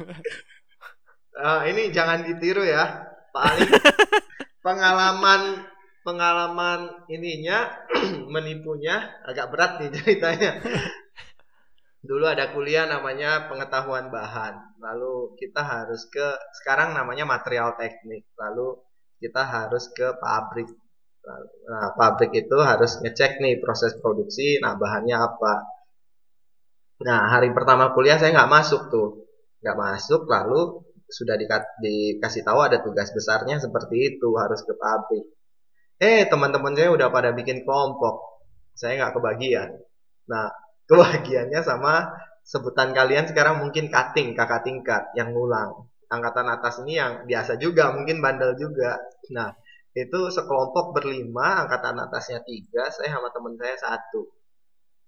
Eh, 1.30 1.72
ini 1.72 1.88
jangan 1.88 2.20
ditiru 2.26 2.60
ya, 2.60 2.84
Pak 3.32 3.44
Ali. 3.48 3.64
pengalaman 4.66 5.64
pengalaman 6.04 7.06
ininya 7.08 7.70
menipunya 8.34 9.08
agak 9.24 9.48
berat 9.48 9.80
nih 9.80 9.88
ceritanya. 9.94 10.60
Dulu 12.04 12.28
ada 12.28 12.52
kuliah 12.52 12.84
namanya 12.84 13.48
pengetahuan 13.48 14.12
bahan. 14.12 14.82
Lalu 14.84 15.38
kita 15.40 15.64
harus 15.64 16.04
ke 16.12 16.28
sekarang 16.60 16.92
namanya 16.92 17.24
material 17.24 17.72
teknik. 17.78 18.28
Lalu 18.36 18.76
kita 19.22 19.40
harus 19.40 19.88
ke 19.96 20.12
pabrik. 20.20 20.68
Nah, 21.70 21.86
pabrik 21.98 22.32
itu 22.42 22.56
harus 22.70 22.92
ngecek 23.02 23.32
nih 23.44 23.54
proses 23.62 23.92
produksi, 24.02 24.48
nah 24.62 24.72
bahannya 24.82 25.16
apa. 25.28 25.52
Nah, 27.06 27.20
hari 27.32 27.48
pertama 27.56 27.84
kuliah 27.96 28.18
saya 28.20 28.30
nggak 28.36 28.52
masuk 28.56 28.82
tuh. 28.92 29.08
Nggak 29.64 29.76
masuk, 29.84 30.20
lalu 30.34 30.60
sudah 31.10 31.36
dika- 31.40 31.76
dikasih 31.84 32.42
tahu 32.46 32.60
ada 32.68 32.78
tugas 32.86 33.08
besarnya 33.16 33.56
seperti 33.64 33.96
itu, 34.16 34.28
harus 34.42 34.60
ke 34.68 34.74
pabrik. 34.82 35.24
Eh, 36.00 36.22
teman-teman 36.32 36.72
saya 36.78 36.90
udah 36.96 37.08
pada 37.16 37.30
bikin 37.38 37.58
kelompok. 37.66 38.14
Saya 38.80 38.92
nggak 39.00 39.14
kebagian. 39.20 39.70
Nah, 40.32 40.48
kebagiannya 40.90 41.60
sama 41.64 41.94
sebutan 42.52 42.90
kalian 42.98 43.26
sekarang 43.30 43.62
mungkin 43.62 43.88
cutting, 43.94 44.34
kakak 44.38 44.62
tingkat, 44.66 45.02
yang 45.18 45.32
ngulang. 45.34 45.70
Angkatan 46.10 46.46
atas 46.50 46.82
ini 46.84 46.98
yang 47.00 47.12
biasa 47.30 47.56
juga, 47.64 47.94
mungkin 47.96 48.18
bandel 48.24 48.52
juga. 48.58 48.98
Nah, 49.36 49.50
itu 49.94 50.20
sekelompok 50.30 50.94
berlima 50.94 51.66
angkatan 51.66 51.98
atasnya 51.98 52.40
tiga 52.46 52.86
saya 52.90 53.18
sama 53.18 53.28
temen 53.34 53.54
saya 53.58 53.76
satu. 53.78 54.22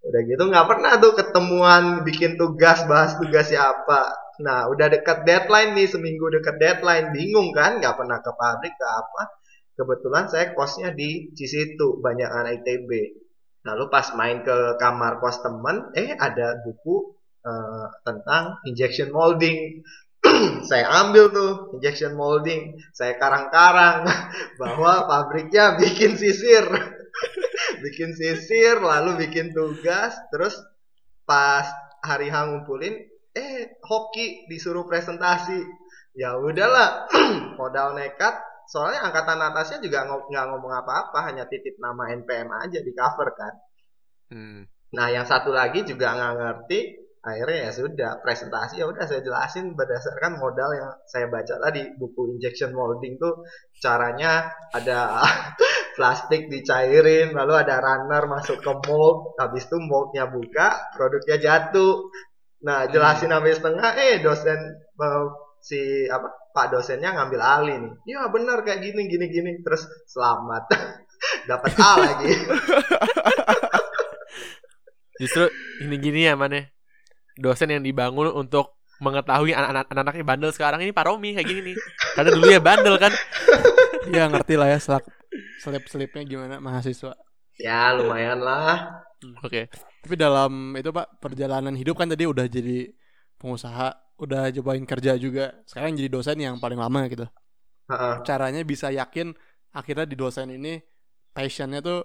Udah 0.02 0.20
gitu 0.26 0.42
nggak 0.50 0.66
pernah 0.66 0.92
tuh 0.98 1.12
ketemuan 1.14 2.02
bikin 2.02 2.34
tugas 2.34 2.82
bahas 2.90 3.14
tugas 3.18 3.46
siapa. 3.46 4.02
Nah 4.42 4.66
udah 4.72 4.90
dekat 4.90 5.22
deadline 5.22 5.78
nih 5.78 5.86
seminggu 5.86 6.26
dekat 6.34 6.58
deadline. 6.58 7.14
Bingung 7.14 7.54
kan 7.54 7.78
nggak 7.78 7.94
pernah 7.94 8.18
ke 8.18 8.30
pabrik 8.34 8.74
ke 8.74 8.86
apa. 8.86 9.22
Kebetulan 9.78 10.26
saya 10.26 10.52
kosnya 10.52 10.90
di 10.90 11.30
Cisitu 11.32 12.02
banyak 12.02 12.28
anak 12.28 12.66
ITB 12.66 13.22
lalu 13.62 13.84
pas 13.94 14.06
main 14.18 14.42
ke 14.42 14.56
kamar 14.82 15.22
kos 15.22 15.38
temen 15.42 15.94
eh 15.94 16.10
ada 16.18 16.58
buku 16.66 17.14
eh, 17.46 17.86
tentang 18.02 18.58
injection 18.66 19.14
molding 19.14 19.86
saya 20.68 20.86
ambil 21.04 21.30
tuh 21.32 21.52
injection 21.76 22.14
molding 22.14 22.78
saya 22.92 23.16
karang-karang 23.16 24.06
bahwa 24.60 25.06
pabriknya 25.08 25.76
bikin 25.78 26.16
sisir. 26.16 26.64
Bikin 27.82 28.14
sisir 28.14 28.78
lalu 28.78 29.26
bikin 29.26 29.50
tugas 29.50 30.14
terus 30.30 30.54
pas 31.26 31.66
hari 31.98 32.30
H 32.30 32.46
ngumpulin 32.46 32.94
eh 33.34 33.74
hoki 33.82 34.46
disuruh 34.46 34.86
presentasi. 34.86 35.66
Ya 36.14 36.38
udahlah 36.38 37.10
modal 37.58 37.98
nekat 37.98 38.38
soalnya 38.70 39.02
angkatan 39.02 39.42
atasnya 39.42 39.82
juga 39.82 40.06
nggak 40.06 40.44
ngomong 40.54 40.72
apa-apa 40.72 41.26
hanya 41.26 41.44
titip 41.50 41.76
nama 41.82 42.14
NPM 42.14 42.48
aja 42.54 42.78
di 42.78 42.92
cover 42.94 43.28
kan. 43.34 43.54
Hmm. 44.30 44.62
Nah, 44.92 45.08
yang 45.08 45.24
satu 45.24 45.52
lagi 45.52 45.88
juga 45.88 46.12
nggak 46.12 46.34
ngerti, 46.36 46.80
akhirnya 47.22 47.58
ya 47.66 47.70
sudah 47.70 48.10
presentasi 48.18 48.82
ya 48.82 48.86
udah 48.90 49.06
saya 49.06 49.22
jelasin 49.22 49.78
berdasarkan 49.78 50.42
modal 50.42 50.74
yang 50.74 50.90
saya 51.06 51.30
baca 51.30 51.54
tadi. 51.62 51.86
Buku 51.94 52.34
injection 52.34 52.74
molding 52.74 53.14
tuh 53.22 53.46
caranya 53.78 54.50
ada 54.74 55.22
plastik 55.96 56.50
dicairin 56.50 57.30
lalu 57.30 57.54
ada 57.54 57.78
runner 57.78 58.26
masuk 58.26 58.58
ke 58.58 58.72
mold 58.90 59.38
habis 59.38 59.70
itu 59.70 59.78
moldnya 59.78 60.26
buka 60.26 60.90
produknya 60.98 61.38
jatuh. 61.38 62.10
Nah 62.66 62.90
jelasin 62.90 63.30
sampai 63.30 63.54
setengah 63.54 63.90
eh 63.94 64.18
dosen 64.18 64.58
eh, 64.82 65.26
si 65.62 66.10
apa 66.10 66.26
pak 66.50 66.74
dosennya 66.74 67.14
ngambil 67.14 67.38
alih 67.38 67.76
nih. 67.86 67.92
Iya 68.10 68.34
benar 68.34 68.66
kayak 68.66 68.82
gini 68.82 69.06
gini 69.06 69.30
gini. 69.30 69.50
Terus 69.62 69.86
selamat. 70.10 70.74
Dapat 71.50 71.70
A 71.78 71.92
lagi. 72.02 72.34
Justru 75.22 75.46
ini 75.86 76.02
gini 76.02 76.26
ya 76.26 76.34
mana 76.34 76.81
dosen 77.38 77.68
yang 77.72 77.82
dibangun 77.84 78.32
untuk 78.32 78.76
mengetahui 79.02 79.50
anak-anak 79.50 79.90
anak-anaknya 79.90 80.24
bandel 80.24 80.50
sekarang 80.54 80.80
ini 80.84 80.94
Pak 80.94 81.04
Romi 81.10 81.34
kayak 81.34 81.46
gini 81.48 81.60
nih. 81.72 81.76
Karena 82.14 82.30
dulu 82.30 82.46
ya 82.48 82.60
bandel 82.62 82.94
kan. 83.00 83.12
ya 84.10 84.26
ngerti 84.26 84.54
lah 84.58 84.68
ya 84.72 84.78
selap 84.82 85.04
selip 85.62 85.86
selipnya 85.86 86.22
gimana 86.26 86.58
mahasiswa 86.58 87.14
ya 87.60 87.94
lumayan 87.94 88.42
lah 88.42 89.06
Oke. 89.46 89.70
tapi 90.02 90.14
dalam 90.18 90.74
itu 90.74 90.90
pak 90.90 91.22
perjalanan 91.22 91.78
hidup 91.78 91.94
kan 91.94 92.10
tadi 92.10 92.26
udah 92.26 92.50
jadi 92.50 92.90
pengusaha 93.38 94.18
udah 94.18 94.50
cobain 94.58 94.82
kerja 94.82 95.14
juga 95.14 95.54
sekarang 95.66 95.94
jadi 95.94 96.10
dosen 96.10 96.38
yang 96.42 96.58
paling 96.58 96.78
lama 96.78 97.06
gitu 97.06 97.26
Heeh. 97.86 98.14
caranya 98.26 98.62
bisa 98.66 98.90
yakin 98.90 99.30
akhirnya 99.70 100.06
di 100.06 100.16
dosen 100.18 100.50
ini 100.50 100.82
passionnya 101.30 101.78
tuh 101.78 102.02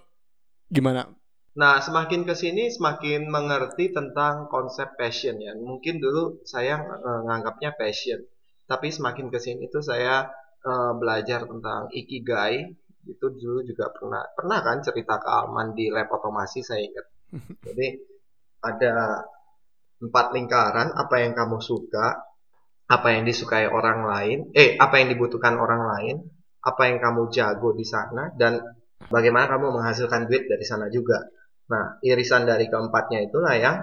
gimana 0.70 1.10
Nah, 1.58 1.82
semakin 1.82 2.22
ke 2.22 2.38
sini 2.38 2.70
semakin 2.70 3.26
mengerti 3.26 3.90
tentang 3.90 4.46
konsep 4.46 4.94
passion 4.94 5.42
ya. 5.42 5.58
Mungkin 5.58 5.98
dulu 5.98 6.46
saya 6.46 6.78
eh, 6.78 7.20
nganggapnya 7.26 7.74
passion, 7.74 8.22
tapi 8.70 8.94
semakin 8.94 9.26
ke 9.26 9.38
sini 9.42 9.66
tuh 9.66 9.82
saya 9.82 10.30
eh, 10.62 10.92
belajar 10.94 11.50
tentang 11.50 11.90
ikigai. 11.90 12.78
Itu 13.10 13.26
dulu 13.34 13.66
juga 13.66 13.90
pernah 13.90 14.22
pernah 14.38 14.58
kan 14.62 14.78
cerita 14.86 15.18
ke 15.18 15.26
Alman 15.26 15.74
di 15.74 15.90
lab 15.90 16.06
otomasi 16.14 16.62
saya 16.62 16.78
ingat. 16.86 17.06
Jadi 17.66 17.86
ada 18.62 19.26
empat 19.98 20.26
lingkaran 20.30 20.94
apa 20.94 21.16
yang 21.26 21.34
kamu 21.34 21.58
suka, 21.58 22.22
apa 22.86 23.08
yang 23.18 23.26
disukai 23.26 23.66
orang 23.66 24.06
lain, 24.06 24.38
eh 24.54 24.78
apa 24.78 25.02
yang 25.02 25.10
dibutuhkan 25.10 25.58
orang 25.58 25.82
lain, 25.90 26.16
apa 26.62 26.82
yang 26.86 27.02
kamu 27.02 27.34
jago 27.34 27.74
di 27.74 27.82
sana 27.82 28.30
dan 28.38 28.62
bagaimana 29.10 29.50
kamu 29.50 29.74
menghasilkan 29.74 30.30
duit 30.30 30.46
dari 30.46 30.62
sana 30.62 30.86
juga. 30.86 31.18
Nah, 31.68 32.00
irisan 32.00 32.48
dari 32.48 32.66
keempatnya 32.72 33.28
itulah 33.28 33.54
yang 33.56 33.76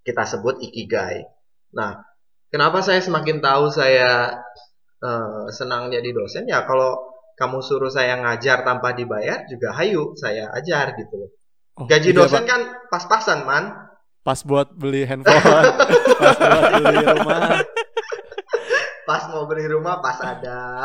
kita 0.00 0.24
sebut 0.24 0.64
ikigai. 0.64 1.28
Nah, 1.76 2.00
kenapa 2.48 2.80
saya 2.80 3.04
semakin 3.04 3.44
tahu 3.44 3.68
saya 3.68 4.40
eh, 5.04 5.44
senang 5.52 5.92
jadi 5.92 6.08
dosen 6.16 6.48
ya 6.48 6.64
kalau 6.64 6.96
kamu 7.36 7.60
suruh 7.60 7.92
saya 7.92 8.16
ngajar 8.16 8.64
tanpa 8.64 8.96
dibayar 8.96 9.44
juga 9.44 9.76
hayu 9.76 10.16
saya 10.16 10.48
ajar 10.56 10.96
gitu 10.96 11.14
loh. 11.20 11.30
Oh, 11.76 11.84
Gaji 11.84 12.16
gitu 12.16 12.16
ya, 12.16 12.24
dosen 12.24 12.44
Pak. 12.44 12.48
kan 12.48 12.60
pas-pasan 12.88 13.40
man. 13.44 13.64
pas 14.26 14.42
buat 14.42 14.74
beli 14.74 15.06
handphone 15.06 15.38
pas 16.18 16.34
buat 16.34 16.62
beli 16.82 16.98
rumah 17.06 17.62
Pas 19.06 19.22
mau 19.30 19.46
beli 19.46 19.70
rumah 19.70 20.02
pas 20.02 20.18
ada. 20.18 20.82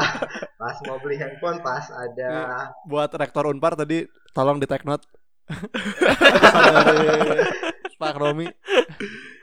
Pas 0.54 0.78
mau 0.86 1.02
beli 1.02 1.18
handphone 1.18 1.58
pas 1.66 1.90
ada. 1.90 2.70
buat 2.86 3.10
rektor 3.18 3.50
unpar 3.50 3.74
tadi 3.74 4.06
tolong 4.30 4.62
di 4.62 4.70
take 4.70 4.86
note 4.86 5.02
Pak 8.02 8.16
Romi 8.18 8.48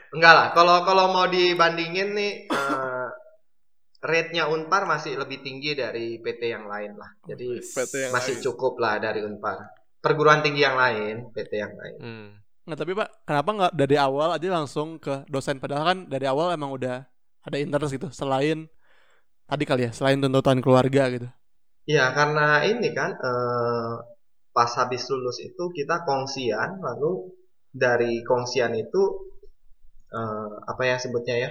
Enggak 0.09 0.33
lah, 0.33 0.47
kalau 0.57 0.89
kalau 0.89 1.13
mau 1.13 1.29
dibandingin 1.29 2.17
nih 2.17 2.33
eh, 2.49 3.09
rate-nya 4.01 4.49
Unpar 4.49 4.89
masih 4.89 5.21
lebih 5.21 5.45
tinggi 5.45 5.77
dari 5.77 6.17
PT 6.17 6.49
yang 6.49 6.65
lain 6.65 6.97
lah. 6.97 7.13
Jadi 7.29 7.61
PT 7.61 8.09
yang 8.09 8.13
masih 8.17 8.41
lain. 8.41 8.45
cukup 8.49 8.81
lah 8.81 8.97
dari 8.97 9.21
Unpar. 9.21 9.69
Perguruan 10.01 10.41
tinggi 10.41 10.65
yang 10.65 10.81
lain, 10.81 11.29
PT 11.37 11.53
yang 11.55 11.75
lain. 11.77 11.99
Hmm. 12.01 12.29
nggak 12.69 12.85
tapi 12.85 12.93
pak 12.93 13.09
kenapa 13.25 13.49
nggak 13.49 13.73
dari 13.81 13.97
awal 13.97 14.37
aja 14.37 14.49
langsung 14.53 15.01
ke 15.01 15.25
dosen 15.25 15.57
padahal 15.57 15.89
kan 15.89 15.99
dari 16.05 16.29
awal 16.29 16.53
emang 16.53 16.69
udah 16.69 17.01
ada 17.41 17.57
interest 17.57 17.97
gitu 17.97 18.13
selain 18.13 18.69
tadi 19.49 19.65
kali 19.65 19.89
ya 19.89 19.91
selain 19.97 20.21
tuntutan 20.21 20.61
keluarga 20.61 21.09
gitu 21.09 21.33
Iya, 21.89 22.13
karena 22.13 22.61
ini 22.69 22.93
kan 22.93 23.17
eh, 23.17 23.93
pas 24.59 24.71
habis 24.75 25.07
lulus 25.07 25.39
itu 25.39 25.65
kita 25.71 26.03
kongsian, 26.03 26.83
lalu 26.83 27.31
dari 27.71 28.27
kongsian 28.27 28.75
itu 28.75 29.03
eh, 30.11 30.55
apa 30.67 30.83
ya 30.83 30.97
sebutnya 30.99 31.37
ya? 31.39 31.51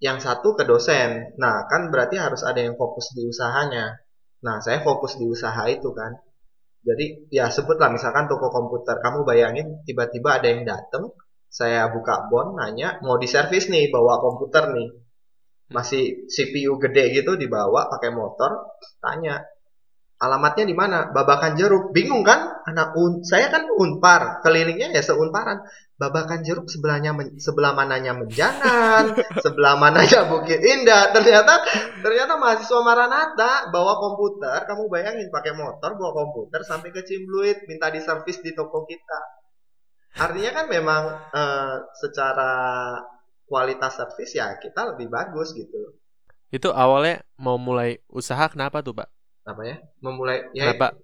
Yang 0.00 0.18
satu 0.24 0.48
ke 0.56 0.64
dosen. 0.64 1.36
Nah, 1.36 1.68
kan 1.68 1.92
berarti 1.92 2.16
harus 2.16 2.40
ada 2.48 2.60
yang 2.64 2.80
fokus 2.80 3.12
di 3.12 3.28
usahanya. 3.28 4.00
Nah, 4.40 4.56
saya 4.64 4.80
fokus 4.80 5.20
di 5.20 5.28
usaha 5.28 5.68
itu 5.68 5.92
kan. 5.92 6.16
Jadi 6.88 7.28
ya 7.28 7.52
sebutlah 7.52 7.92
misalkan 7.92 8.24
toko 8.30 8.48
komputer, 8.48 8.96
kamu 9.04 9.28
bayangin 9.28 9.84
tiba-tiba 9.84 10.40
ada 10.40 10.48
yang 10.48 10.62
dateng, 10.64 11.12
saya 11.52 11.92
buka 11.92 12.30
bon, 12.32 12.56
nanya 12.56 13.02
mau 13.04 13.20
diservis 13.20 13.68
nih, 13.68 13.90
bawa 13.92 14.22
komputer 14.22 14.70
nih, 14.70 14.88
masih 15.76 16.30
CPU 16.30 16.78
gede 16.78 17.04
gitu 17.10 17.34
dibawa 17.34 17.90
pakai 17.90 18.14
motor, 18.14 18.78
tanya 19.02 19.42
alamatnya 20.16 20.64
di 20.64 20.76
mana? 20.76 21.12
Babakan 21.12 21.56
jeruk. 21.56 21.92
Bingung 21.92 22.24
kan? 22.24 22.64
Anak 22.64 22.96
un 22.96 23.20
saya 23.24 23.52
kan 23.52 23.68
unpar, 23.68 24.40
kelilingnya 24.40 24.92
ya 24.92 25.02
seunparan. 25.04 25.64
Babakan 25.96 26.44
jeruk 26.44 26.68
sebelahnya 26.68 27.16
men- 27.16 27.40
sebelah 27.40 27.72
mananya 27.72 28.12
Menjangan, 28.12 29.16
sebelah 29.44 29.80
mananya 29.80 30.28
Bukit 30.28 30.60
Indah. 30.60 31.08
Ternyata 31.08 31.64
ternyata 32.04 32.36
mahasiswa 32.36 32.80
Maranatha 32.84 33.72
bawa 33.72 33.96
komputer, 33.96 34.60
kamu 34.68 34.92
bayangin 34.92 35.32
pakai 35.32 35.56
motor 35.56 35.96
bawa 35.96 36.12
komputer 36.12 36.60
sampai 36.68 36.92
ke 36.92 37.00
Cimbluit 37.00 37.64
minta 37.64 37.88
diservis 37.88 38.44
di 38.44 38.52
toko 38.52 38.84
kita. 38.84 39.20
Artinya 40.20 40.52
kan 40.52 40.66
memang 40.68 41.02
eh, 41.32 41.74
secara 41.96 42.52
kualitas 43.48 43.96
servis 43.96 44.36
ya 44.36 44.52
kita 44.60 44.92
lebih 44.92 45.08
bagus 45.08 45.56
gitu. 45.56 45.96
Itu 46.52 46.76
awalnya 46.76 47.24
mau 47.40 47.56
mulai 47.56 48.04
usaha 48.12 48.52
kenapa 48.52 48.84
tuh, 48.84 49.00
Pak? 49.00 49.15
Apa 49.46 49.62
ya? 49.62 49.76
Memulai 50.02 50.50
ya 50.52 50.74
Kenapa? 50.74 50.98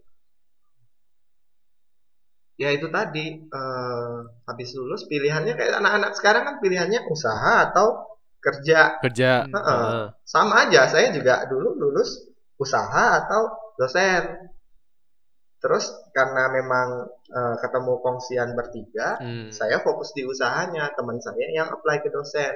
ya 2.61 2.69
itu 2.71 2.87
tadi 2.93 3.27
eh, 3.43 4.19
habis 4.47 4.69
lulus 4.77 5.09
pilihannya 5.09 5.57
kayak 5.57 5.83
anak-anak 5.83 6.13
sekarang 6.15 6.43
kan 6.47 6.57
pilihannya 6.63 7.01
usaha 7.11 7.71
atau 7.71 8.07
kerja 8.39 8.99
Kerja. 9.03 9.47
Heeh. 9.47 10.05
sama 10.23 10.67
aja 10.69 10.87
saya 10.87 11.11
juga 11.15 11.47
dulu 11.47 11.75
lulus 11.75 12.23
usaha 12.59 13.19
atau 13.25 13.51
dosen 13.79 14.47
terus 15.59 15.91
karena 16.15 16.51
memang 16.55 16.89
eh, 17.31 17.55
ketemu 17.63 17.93
kongsian 17.99 18.55
bertiga 18.55 19.19
Hmm. 19.19 19.49
saya 19.51 19.79
fokus 19.83 20.13
di 20.15 20.23
usahanya 20.23 20.93
teman 20.95 21.19
saya 21.19 21.47
yang 21.51 21.67
apply 21.73 21.99
ke 22.05 22.11
dosen 22.15 22.53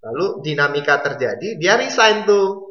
lalu 0.00 0.40
dinamika 0.44 1.00
terjadi 1.00 1.56
dia 1.56 1.76
resign 1.76 2.24
tuh 2.24 2.69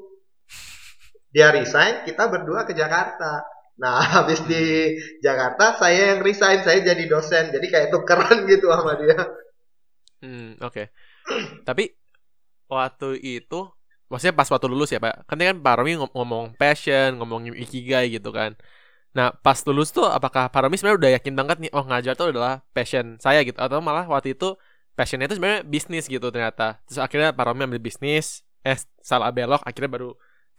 dia 1.35 1.47
resign 1.53 2.05
kita 2.07 2.23
berdua 2.33 2.65
ke 2.67 2.73
Jakarta 2.77 3.43
nah 3.79 3.99
habis 4.21 4.39
di 4.45 4.95
Jakarta 5.25 5.77
saya 5.79 6.15
yang 6.15 6.21
resign 6.25 6.59
saya 6.65 6.79
jadi 6.83 7.03
dosen 7.09 7.51
jadi 7.55 7.67
kayak 7.73 7.89
tukeran 7.95 8.45
gitu 8.51 8.67
sama 8.71 8.93
dia 8.99 9.17
Hmm, 10.21 10.59
oke. 10.65 10.81
Tapi 11.67 11.83
waktu 12.73 13.05
itu 13.27 13.55
maksudnya 14.09 14.35
pas 14.39 14.49
waktu 14.53 14.67
lulus 14.73 14.89
ya, 14.95 14.99
Pak. 15.05 15.13
Kan 15.29 15.37
kan 15.49 15.57
Pak 15.65 15.73
Romi 15.79 15.91
ngom- 15.99 16.13
ngomong 16.17 16.45
passion, 16.61 17.09
ngomongin 17.19 17.53
ikigai 17.63 18.05
gitu 18.15 18.29
kan. 18.39 18.51
Nah, 19.17 19.27
pas 19.45 19.57
lulus 19.67 19.89
tuh 19.95 20.05
apakah 20.17 20.43
Pak 20.53 20.59
Romi 20.63 20.75
sebenarnya 20.77 20.99
udah 21.03 21.11
yakin 21.17 21.35
banget 21.39 21.57
nih, 21.63 21.71
oh 21.77 21.83
ngajar 21.89 22.13
tuh 22.19 22.27
adalah 22.33 22.53
passion 22.75 23.05
saya 23.25 23.39
gitu 23.47 23.59
atau 23.65 23.79
malah 23.87 24.05
waktu 24.13 24.29
itu 24.35 24.45
passionnya 24.97 25.25
itu 25.29 25.35
sebenarnya 25.39 25.63
bisnis 25.73 26.05
gitu 26.13 26.27
ternyata. 26.33 26.63
Terus 26.87 26.99
akhirnya 27.05 27.29
Pak 27.37 27.45
Romi 27.47 27.61
ambil 27.67 27.81
bisnis, 27.87 28.25
eh 28.67 28.77
salah 29.09 29.29
belok 29.37 29.61
akhirnya 29.67 29.91
baru 29.95 30.07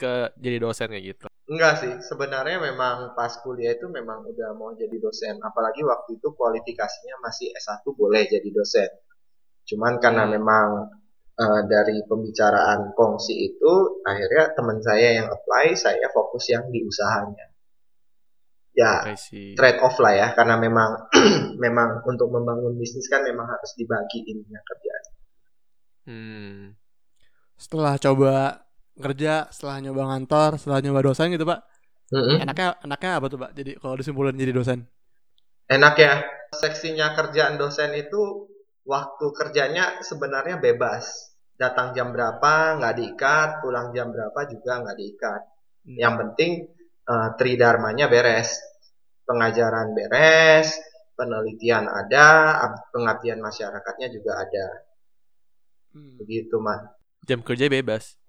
ke 0.00 0.12
jadi 0.44 0.56
dosen 0.64 0.88
kayak 0.92 1.04
gitu. 1.14 1.26
enggak 1.52 1.74
sih 1.82 1.92
sebenarnya 2.08 2.58
memang 2.68 2.96
pas 3.18 3.32
kuliah 3.44 3.72
itu 3.76 3.86
memang 3.98 4.18
udah 4.32 4.50
mau 4.60 4.70
jadi 4.82 4.96
dosen 5.04 5.34
apalagi 5.48 5.82
waktu 5.92 6.10
itu 6.18 6.28
kualifikasinya 6.38 7.16
masih 7.26 7.46
S1 7.62 7.84
boleh 8.00 8.22
jadi 8.34 8.48
dosen 8.58 8.90
cuman 9.68 9.92
karena 10.04 10.24
Hmm. 10.26 10.32
memang 10.36 10.66
eh, 11.42 11.62
dari 11.72 11.96
pembicaraan 12.10 12.80
kongsi 12.98 13.34
itu 13.48 13.72
akhirnya 14.10 14.44
teman 14.56 14.78
saya 14.86 15.08
yang 15.18 15.28
apply 15.36 15.66
saya 15.84 16.06
fokus 16.16 16.44
yang 16.54 16.64
di 16.72 16.80
usahanya 16.90 17.46
ya 18.80 18.92
trade 19.58 19.80
off 19.82 19.98
lah 19.98 20.14
ya 20.14 20.28
karena 20.38 20.54
memang 20.66 20.90
memang 21.64 21.88
untuk 22.06 22.30
membangun 22.30 22.78
bisnis 22.78 23.10
kan 23.10 23.26
memang 23.26 23.46
harus 23.50 23.74
dibagi 23.74 24.22
ininya 24.24 24.60
kerjaan 24.62 25.04
Hmm. 26.08 26.74
setelah 27.60 27.94
coba 28.00 28.64
kerja 29.04 29.48
setelah 29.54 29.76
nyoba 29.84 30.02
ngantor 30.10 30.50
setelah 30.60 30.78
nyoba 30.84 31.00
dosen 31.08 31.26
gitu 31.34 31.44
pak 31.50 31.60
Mm-mm. 32.12 32.40
enaknya 32.42 32.68
enaknya 32.86 33.10
apa 33.18 33.26
tuh 33.32 33.38
pak 33.42 33.50
jadi 33.58 33.70
kalau 33.82 33.94
disimpulin 34.00 34.36
jadi 34.42 34.52
dosen 34.58 34.78
enak 35.76 35.94
ya 36.06 36.14
seksinya 36.62 37.06
kerjaan 37.18 37.54
dosen 37.62 37.90
itu 38.04 38.22
waktu 38.94 39.26
kerjanya 39.38 39.84
sebenarnya 40.08 40.56
bebas. 40.66 41.04
Datang 41.62 41.88
jam 41.96 42.08
berapa 42.16 42.52
nggak 42.80 42.94
diikat, 42.98 43.48
pulang 43.62 43.88
jam 43.96 44.08
berapa 44.14 44.40
juga 44.52 44.72
nggak 44.82 44.96
diikat. 45.00 45.42
Hmm. 45.84 45.96
Yang 46.02 46.14
penting 46.20 46.50
eh, 47.12 47.28
tridharmanya 47.38 48.06
beres, 48.14 48.50
pengajaran 49.28 49.88
beres, 49.96 50.68
penelitian 51.18 51.84
ada, 52.00 52.28
ab- 52.64 52.84
pengabdian 52.94 53.40
masyarakatnya 53.46 54.08
juga 54.16 54.32
ada. 54.44 54.66
Hmm. 55.92 56.18
Begitu 56.18 56.56
mah. 56.66 56.80
Jam 57.28 57.40
kerja 57.44 57.66
bebas. 57.72 58.19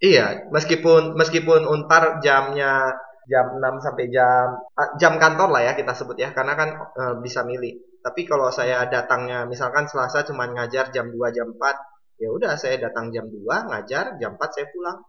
Iya, 0.00 0.48
meskipun 0.48 1.12
meskipun 1.12 1.68
Unpar 1.68 2.24
jamnya 2.24 2.88
jam 3.28 3.60
6 3.60 3.84
sampai 3.84 4.08
jam 4.08 4.56
ah, 4.72 4.96
jam 4.96 5.20
kantor 5.20 5.52
lah 5.52 5.62
ya 5.70 5.72
kita 5.76 5.92
sebut 5.92 6.16
ya 6.16 6.32
karena 6.32 6.56
kan 6.56 6.68
eh, 6.96 7.14
bisa 7.20 7.44
milih. 7.44 8.00
Tapi 8.00 8.24
kalau 8.24 8.48
saya 8.48 8.88
datangnya 8.88 9.44
misalkan 9.44 9.84
Selasa 9.84 10.24
cuma 10.24 10.48
ngajar 10.48 10.88
jam 10.88 11.12
2 11.12 11.36
jam 11.36 11.52
4, 11.52 12.16
ya 12.16 12.32
udah 12.32 12.56
saya 12.56 12.80
datang 12.80 13.12
jam 13.12 13.28
2 13.28 13.44
ngajar, 13.44 14.16
jam 14.16 14.40
4 14.40 14.56
saya 14.56 14.66
pulang. 14.72 15.04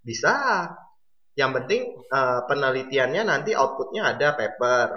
Bisa. 0.00 0.32
Yang 1.36 1.50
penting 1.60 1.82
eh, 2.08 2.40
penelitiannya 2.48 3.22
nanti 3.28 3.52
outputnya 3.52 4.16
ada 4.16 4.32
paper. 4.32 4.88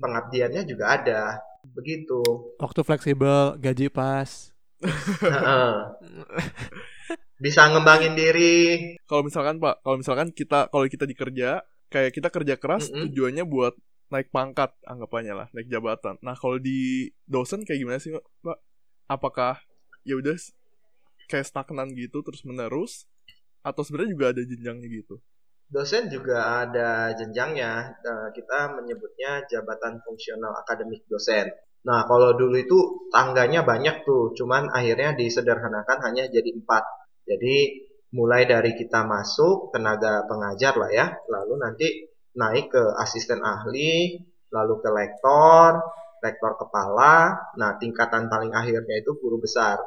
Pengabdiannya 0.00 0.64
juga 0.64 0.96
ada. 0.96 1.44
Begitu. 1.76 2.56
Waktu 2.56 2.80
fleksibel, 2.88 3.60
gaji 3.60 3.92
pas. 3.92 4.48
Bisa 7.36 7.68
ngembangin 7.68 8.16
diri. 8.16 8.96
Kalau 9.04 9.22
misalkan 9.24 9.60
Pak, 9.60 9.84
kalau 9.84 9.96
misalkan 10.00 10.32
kita 10.32 10.72
kalau 10.72 10.88
kita 10.88 11.04
dikerja 11.04 11.60
kayak 11.92 12.10
kita 12.16 12.28
kerja 12.32 12.54
keras 12.56 12.88
Mm-mm. 12.88 13.12
tujuannya 13.12 13.44
buat 13.44 13.76
naik 14.08 14.30
pangkat 14.30 14.72
anggapannya 14.86 15.34
lah, 15.34 15.46
naik 15.52 15.68
jabatan. 15.68 16.16
Nah, 16.22 16.38
kalau 16.38 16.56
di 16.56 17.10
dosen 17.26 17.66
kayak 17.66 17.80
gimana 17.82 17.98
sih, 17.98 18.14
Pak? 18.16 18.58
Apakah 19.10 19.60
ya 20.06 20.16
udah 20.18 20.34
kayak 21.26 21.46
stagnan 21.46 21.90
gitu 21.94 22.22
terus 22.22 22.46
menerus 22.46 23.06
atau 23.66 23.82
sebenarnya 23.82 24.10
juga 24.14 24.26
ada 24.30 24.42
jenjangnya 24.46 24.88
gitu? 24.88 25.18
Dosen 25.66 26.06
juga 26.06 26.62
ada 26.62 27.10
jenjangnya. 27.18 27.98
Nah, 27.98 28.30
kita 28.30 28.78
menyebutnya 28.78 29.42
jabatan 29.50 29.98
fungsional 30.06 30.54
akademik 30.62 31.02
dosen. 31.10 31.50
Nah, 31.86 32.06
kalau 32.06 32.34
dulu 32.38 32.54
itu 32.54 32.78
tangganya 33.10 33.66
banyak 33.66 34.06
tuh, 34.06 34.34
cuman 34.38 34.70
akhirnya 34.70 35.18
disederhanakan 35.18 35.98
hanya 36.06 36.30
jadi 36.30 36.54
empat. 36.54 36.82
Jadi 37.26 37.56
mulai 38.14 38.46
dari 38.46 38.72
kita 38.78 39.02
masuk 39.02 39.74
tenaga 39.74 40.24
pengajar 40.30 40.78
lah 40.78 40.90
ya, 40.94 41.06
lalu 41.26 41.54
nanti 41.58 41.88
naik 42.38 42.70
ke 42.70 42.82
asisten 43.02 43.42
ahli, 43.42 44.14
lalu 44.54 44.74
ke 44.78 44.90
lektor, 44.94 45.82
lektor 46.22 46.52
kepala. 46.54 47.34
Nah, 47.58 47.76
tingkatan 47.82 48.30
paling 48.30 48.54
akhirnya 48.54 48.96
itu 49.02 49.18
guru 49.18 49.42
besar. 49.42 49.82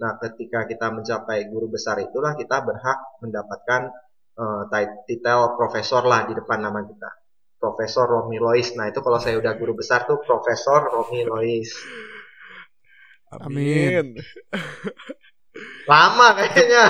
Nah, 0.00 0.16
ketika 0.22 0.64
kita 0.64 0.94
mencapai 0.94 1.50
guru 1.52 1.68
besar 1.68 2.00
itulah 2.00 2.32
kita 2.38 2.62
berhak 2.64 2.98
mendapatkan 3.20 3.92
tit- 4.70 4.98
titel 5.10 5.58
profesor 5.58 6.06
lah 6.06 6.24
di 6.30 6.34
depan 6.38 6.62
nama 6.62 6.80
kita. 6.86 7.10
Profesor 7.58 8.06
Romi 8.06 8.38
Lois. 8.38 8.70
Nah, 8.78 8.86
itu 8.86 9.02
kalau 9.02 9.18
saya 9.18 9.34
udah 9.42 9.58
guru 9.58 9.74
besar 9.74 10.06
tuh 10.06 10.22
Profesor 10.22 10.86
Romi 10.86 11.26
Lois. 11.26 11.74
Amin. 13.34 14.14
Lama 15.88 16.28
kayaknya. 16.36 16.84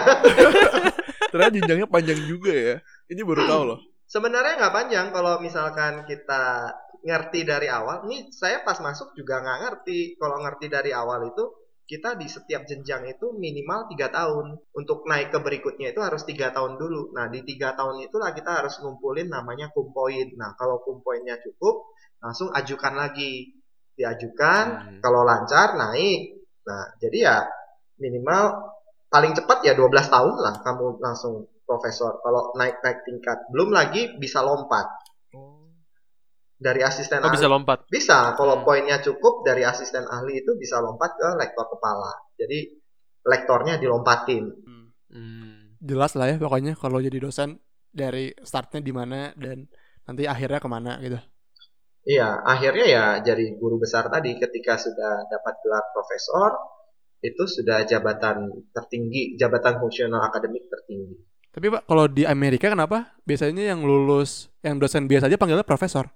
Ternyata 1.33 1.53
jenjangnya 1.55 1.89
panjang 1.89 2.21
juga 2.27 2.53
ya. 2.53 2.77
Ini 3.07 3.21
baru 3.23 3.43
tahu 3.47 3.63
loh. 3.63 3.79
Sebenarnya 4.09 4.59
nggak 4.59 4.75
panjang 4.75 5.07
kalau 5.15 5.39
misalkan 5.39 6.03
kita 6.09 6.75
ngerti 7.05 7.47
dari 7.47 7.69
awal. 7.71 8.09
Ini 8.11 8.33
saya 8.35 8.67
pas 8.67 8.81
masuk 8.83 9.15
juga 9.15 9.39
nggak 9.39 9.59
ngerti. 9.63 10.19
Kalau 10.19 10.43
ngerti 10.43 10.67
dari 10.67 10.91
awal 10.91 11.31
itu 11.31 11.45
kita 11.89 12.21
di 12.21 12.29
setiap 12.29 12.69
jenjang 12.69 13.09
itu 13.09 13.33
minimal 13.37 13.87
tiga 13.93 14.09
tahun. 14.11 14.57
Untuk 14.75 15.05
naik 15.07 15.31
ke 15.31 15.39
berikutnya 15.41 15.93
itu 15.93 16.01
harus 16.03 16.25
tiga 16.25 16.51
tahun 16.51 16.81
dulu. 16.81 17.13
Nah 17.15 17.29
di 17.31 17.45
tiga 17.45 17.77
tahun 17.77 18.03
itulah 18.09 18.33
kita 18.35 18.65
harus 18.65 18.81
ngumpulin 18.81 19.29
namanya 19.29 19.69
kumpoin. 19.71 20.35
Nah 20.37 20.57
kalau 20.57 20.81
kumpoinnya 20.85 21.39
cukup, 21.45 21.93
langsung 22.19 22.49
ajukan 22.51 22.97
lagi. 22.97 23.55
Diajukan, 23.99 24.65
Hmm. 24.79 24.99
kalau 25.03 25.27
lancar 25.27 25.75
naik. 25.75 26.41
Nah 26.65 26.93
jadi 27.03 27.19
ya 27.19 27.37
minimal 27.99 28.78
paling 29.09 29.33
cepat 29.37 29.59
ya 29.65 29.73
12 29.77 30.09
tahun 30.15 30.35
lah 30.41 30.55
kamu 30.65 31.01
langsung 31.01 31.35
profesor. 31.65 32.21
Kalau 32.25 32.57
naik-naik 32.57 33.05
tingkat, 33.05 33.39
belum 33.53 33.73
lagi 33.73 34.17
bisa 34.17 34.41
lompat 34.41 34.87
dari 36.59 36.81
asisten 36.83 37.23
Oh 37.23 37.31
ahli. 37.31 37.37
bisa 37.37 37.47
lompat. 37.47 37.79
Bisa, 37.87 38.35
kalau 38.35 38.61
Hmm. 38.61 38.65
poinnya 38.67 38.99
cukup 38.99 39.47
dari 39.47 39.63
asisten 39.63 40.05
ahli 40.09 40.43
itu 40.43 40.53
bisa 40.59 40.83
lompat 40.83 41.15
ke 41.15 41.29
lektor 41.39 41.67
kepala. 41.71 42.13
Jadi 42.35 42.59
lektornya 43.25 43.79
dilompatin. 43.79 44.45
Hmm. 45.09 45.79
Jelas 45.81 46.13
lah 46.19 46.27
ya 46.35 46.37
pokoknya 46.43 46.75
kalau 46.75 46.99
jadi 46.99 47.19
dosen 47.23 47.63
dari 47.95 48.35
startnya 48.43 48.81
di 48.83 48.93
mana 48.93 49.31
dan 49.39 49.71
nanti 50.07 50.27
akhirnya 50.27 50.59
ke 50.59 50.69
mana 50.69 50.99
gitu. 51.01 51.19
Iya, 52.09 52.41
akhirnya 52.43 52.87
ya 52.89 53.05
jadi 53.21 53.45
guru 53.61 53.77
besar 53.77 54.09
tadi 54.09 54.33
ketika 54.41 54.81
sudah 54.81 55.29
dapat 55.29 55.55
gelar 55.61 55.85
profesor 55.93 56.51
itu 57.19 57.43
sudah 57.45 57.83
jabatan 57.83 58.47
tertinggi, 58.71 59.35
jabatan 59.35 59.79
fungsional 59.79 60.23
akademik 60.23 60.71
tertinggi. 60.71 61.19
Tapi 61.49 61.67
Pak, 61.69 61.83
kalau 61.91 62.07
di 62.07 62.23
Amerika 62.23 62.71
kenapa 62.71 63.19
biasanya 63.27 63.75
yang 63.75 63.83
lulus, 63.83 64.47
yang 64.63 64.79
dosen 64.79 65.11
biasa 65.11 65.27
aja 65.27 65.35
panggilnya 65.35 65.67
profesor? 65.67 66.07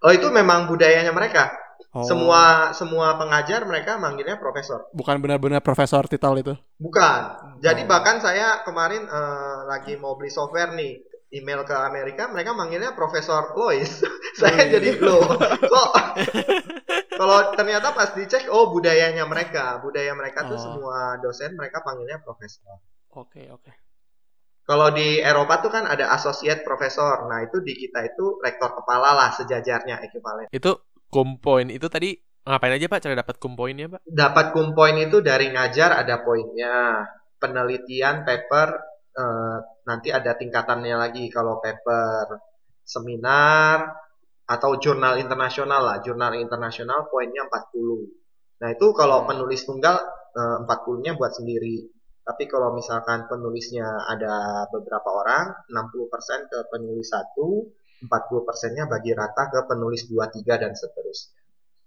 Oh, 0.00 0.12
itu 0.12 0.28
memang 0.28 0.68
budayanya 0.68 1.12
mereka. 1.12 1.52
Oh, 1.90 2.04
Semua 2.06 2.70
semua 2.70 3.18
pengajar 3.18 3.66
mereka 3.66 3.98
manggilnya 3.98 4.38
profesor. 4.38 4.86
bukan 4.92 5.18
benar-benar 5.18 5.58
profesor 5.58 6.06
titel 6.06 6.38
itu. 6.38 6.54
Bukan. 6.78 7.20
Jadi 7.58 7.82
Oh. 7.82 7.88
bahkan 7.88 8.20
saya 8.20 8.62
kemarin 8.62 9.08
eh, 9.08 9.58
lagi 9.66 9.96
mau 9.98 10.14
beli 10.14 10.30
software 10.30 10.70
nih, 10.70 11.00
email 11.30 11.62
ke 11.62 11.72
Amerika, 11.72 12.26
mereka 12.26 12.50
manggilnya 12.52 12.92
Profesor 12.92 13.54
Lois. 13.54 14.02
saya 14.40 14.66
jadi 14.66 14.98
loh, 14.98 15.22
kok? 15.72 15.90
Kalau 17.10 17.52
ternyata 17.54 17.92
pas 17.92 18.10
dicek, 18.12 18.48
oh 18.50 18.72
budayanya 18.72 19.24
mereka, 19.28 19.78
budaya 19.78 20.10
mereka 20.14 20.48
tuh 20.48 20.56
Oh. 20.56 20.62
semua 20.62 21.20
dosen 21.20 21.54
mereka 21.54 21.84
panggilnya 21.84 22.18
profesor. 22.20 22.80
Oke, 23.14 23.46
oke. 23.46 23.70
Kalau 24.64 24.94
di 24.94 25.18
Eropa 25.18 25.58
tuh 25.58 25.70
kan 25.70 25.82
ada 25.82 26.14
associate 26.14 26.62
profesor. 26.62 27.26
Nah 27.26 27.42
itu 27.42 27.58
di 27.58 27.74
kita 27.74 28.06
itu 28.06 28.38
rektor 28.38 28.70
kepala 28.72 29.18
lah 29.18 29.30
sejajarnya 29.34 29.98
ekivalen. 30.00 30.46
Itu 30.48 30.78
kumpoin 31.10 31.74
itu 31.74 31.90
tadi 31.90 32.14
ngapain 32.40 32.72
aja 32.72 32.86
Pak 32.86 33.00
cara 33.02 33.14
dapat 33.18 33.36
kumpoinnya 33.42 33.86
Pak? 33.90 34.00
dapat 34.06 34.46
kumpoin 34.54 34.96
itu 34.96 35.18
dari 35.20 35.50
ngajar 35.50 35.92
ada 35.92 36.22
poinnya 36.22 37.02
penelitian 37.36 38.22
paper 38.22 38.68
eh, 39.22 39.56
nanti 39.88 40.08
ada 40.18 40.32
tingkatannya 40.40 40.96
lagi 41.04 41.24
kalau 41.36 41.54
paper 41.64 42.24
seminar 42.94 43.76
atau 44.54 44.70
jurnal 44.82 45.14
internasional 45.24 45.80
lah. 45.88 45.96
Jurnal 46.06 46.32
internasional 46.44 47.00
poinnya 47.12 47.42
40 47.48 48.18
nah 48.60 48.68
itu 48.74 48.86
kalau 49.00 49.18
Hmm. 49.24 49.28
penulis 49.28 49.60
tunggal 49.68 49.96
eh, 50.40 50.56
40-nya 50.64 51.12
buat 51.18 51.32
sendiri. 51.38 51.76
Tapi 52.28 52.44
kalau 52.52 52.68
misalkan 52.78 53.20
penulisnya 53.30 53.86
ada 54.12 54.34
beberapa 54.74 55.08
orang 55.20 55.44
60% 55.72 56.40
ke 56.52 56.58
penulis 56.72 57.08
satu 57.14 57.48
40 58.04 58.46
persennya 58.48 58.84
bagi 58.92 59.12
rata 59.20 59.42
ke 59.52 59.60
penulis 59.70 60.02
2, 60.08 60.28
3 60.36 60.54
dan 60.62 60.72
seterusnya. 60.80 61.40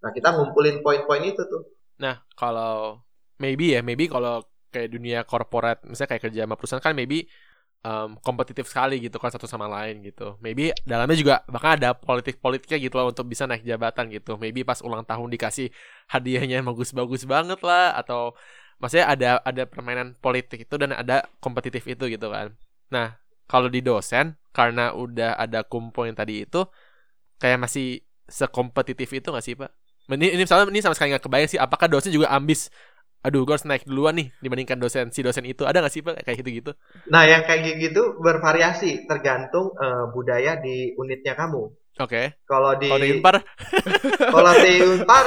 Nah 0.03 0.11
kita 0.15 0.29
ngumpulin 0.35 0.77
poin-poin 0.85 1.23
itu 1.31 1.41
tuh. 1.53 1.63
Nah, 2.03 2.15
kalau 2.41 3.01
maybe 3.43 3.65
ya, 3.77 3.81
maybe 3.85 4.05
kalau 4.09 4.35
kayak 4.73 4.89
dunia 4.89 5.19
korporat, 5.23 5.86
misalnya 5.86 6.17
kayak 6.17 6.23
kerja 6.29 6.39
sama 6.49 6.55
perusahaan 6.57 6.83
kan 6.83 6.97
maybe 6.97 7.29
um, 7.86 8.17
kompetitif 8.23 8.65
sekali 8.71 8.97
gitu 9.03 9.19
kan 9.21 9.29
satu 9.29 9.45
sama 9.45 9.69
lain 9.69 10.01
gitu. 10.01 10.39
Maybe 10.41 10.73
dalamnya 10.88 11.17
juga 11.19 11.36
bahkan 11.45 11.77
ada 11.77 11.93
politik-politiknya 11.93 12.79
gitu 12.81 12.95
loh 12.97 13.13
untuk 13.13 13.27
bisa 13.29 13.45
naik 13.45 13.62
jabatan 13.67 14.09
gitu. 14.09 14.39
Maybe 14.39 14.65
pas 14.65 14.81
ulang 14.81 15.05
tahun 15.05 15.29
dikasih 15.29 15.69
hadiahnya 16.09 16.63
yang 16.63 16.67
bagus-bagus 16.67 17.27
banget 17.29 17.59
lah 17.62 17.93
atau 17.99 18.33
maksudnya 18.81 19.07
ada 19.07 19.29
ada 19.45 19.63
permainan 19.69 20.17
politik 20.17 20.65
itu 20.65 20.75
dan 20.79 20.95
ada 20.95 21.27
kompetitif 21.43 21.86
itu 21.86 22.09
gitu 22.09 22.27
kan. 22.31 22.55
Nah, 22.89 23.19
kalau 23.45 23.67
di 23.69 23.83
dosen 23.83 24.39
karena 24.55 24.95
udah 24.95 25.38
ada 25.38 25.62
kumpo 25.67 26.07
yang 26.07 26.17
tadi 26.17 26.47
itu 26.47 26.65
kayak 27.38 27.59
masih 27.59 28.01
sekompetitif 28.29 29.12
itu 29.12 29.27
gak 29.29 29.43
sih, 29.43 29.55
Pak? 29.59 29.71
Ini, 30.03 30.36
ini 30.36 30.41
misalnya 30.43 30.67
ini 30.67 30.83
sama 30.83 30.95
sekali 30.99 31.15
nggak 31.15 31.23
kebayang 31.23 31.47
sih 31.47 31.59
apakah 31.59 31.88
dosen 31.88 32.12
juga 32.12 32.27
ambis 32.27 32.67
aduh 33.23 33.41
gue 33.47 33.53
harus 33.55 33.67
naik 33.67 33.88
duluan 33.88 34.15
nih 34.19 34.27
dibandingkan 34.43 34.77
dosen 34.77 35.09
si 35.15 35.23
dosen 35.23 35.47
itu 35.47 35.63
ada 35.63 35.79
nggak 35.79 35.93
sih 35.95 36.01
pak 36.03 36.21
kayak 36.27 36.38
gitu 36.43 36.49
gitu 36.59 36.71
Nah, 37.12 37.23
yang 37.27 37.43
kayak 37.43 37.79
gitu 37.79 38.15
bervariasi 38.19 39.05
tergantung 39.09 39.75
eh, 39.75 40.05
budaya 40.15 40.59
di 40.59 40.95
unitnya 40.95 41.36
kamu. 41.36 41.63
oke 41.99 42.21
Kalau 42.47 42.73
di 42.79 42.91
kalau 42.91 42.99
di 43.03 43.09
Unpar 43.19 43.36
kalau 44.33 44.53
di 44.63 44.73
Unpar 44.83 45.25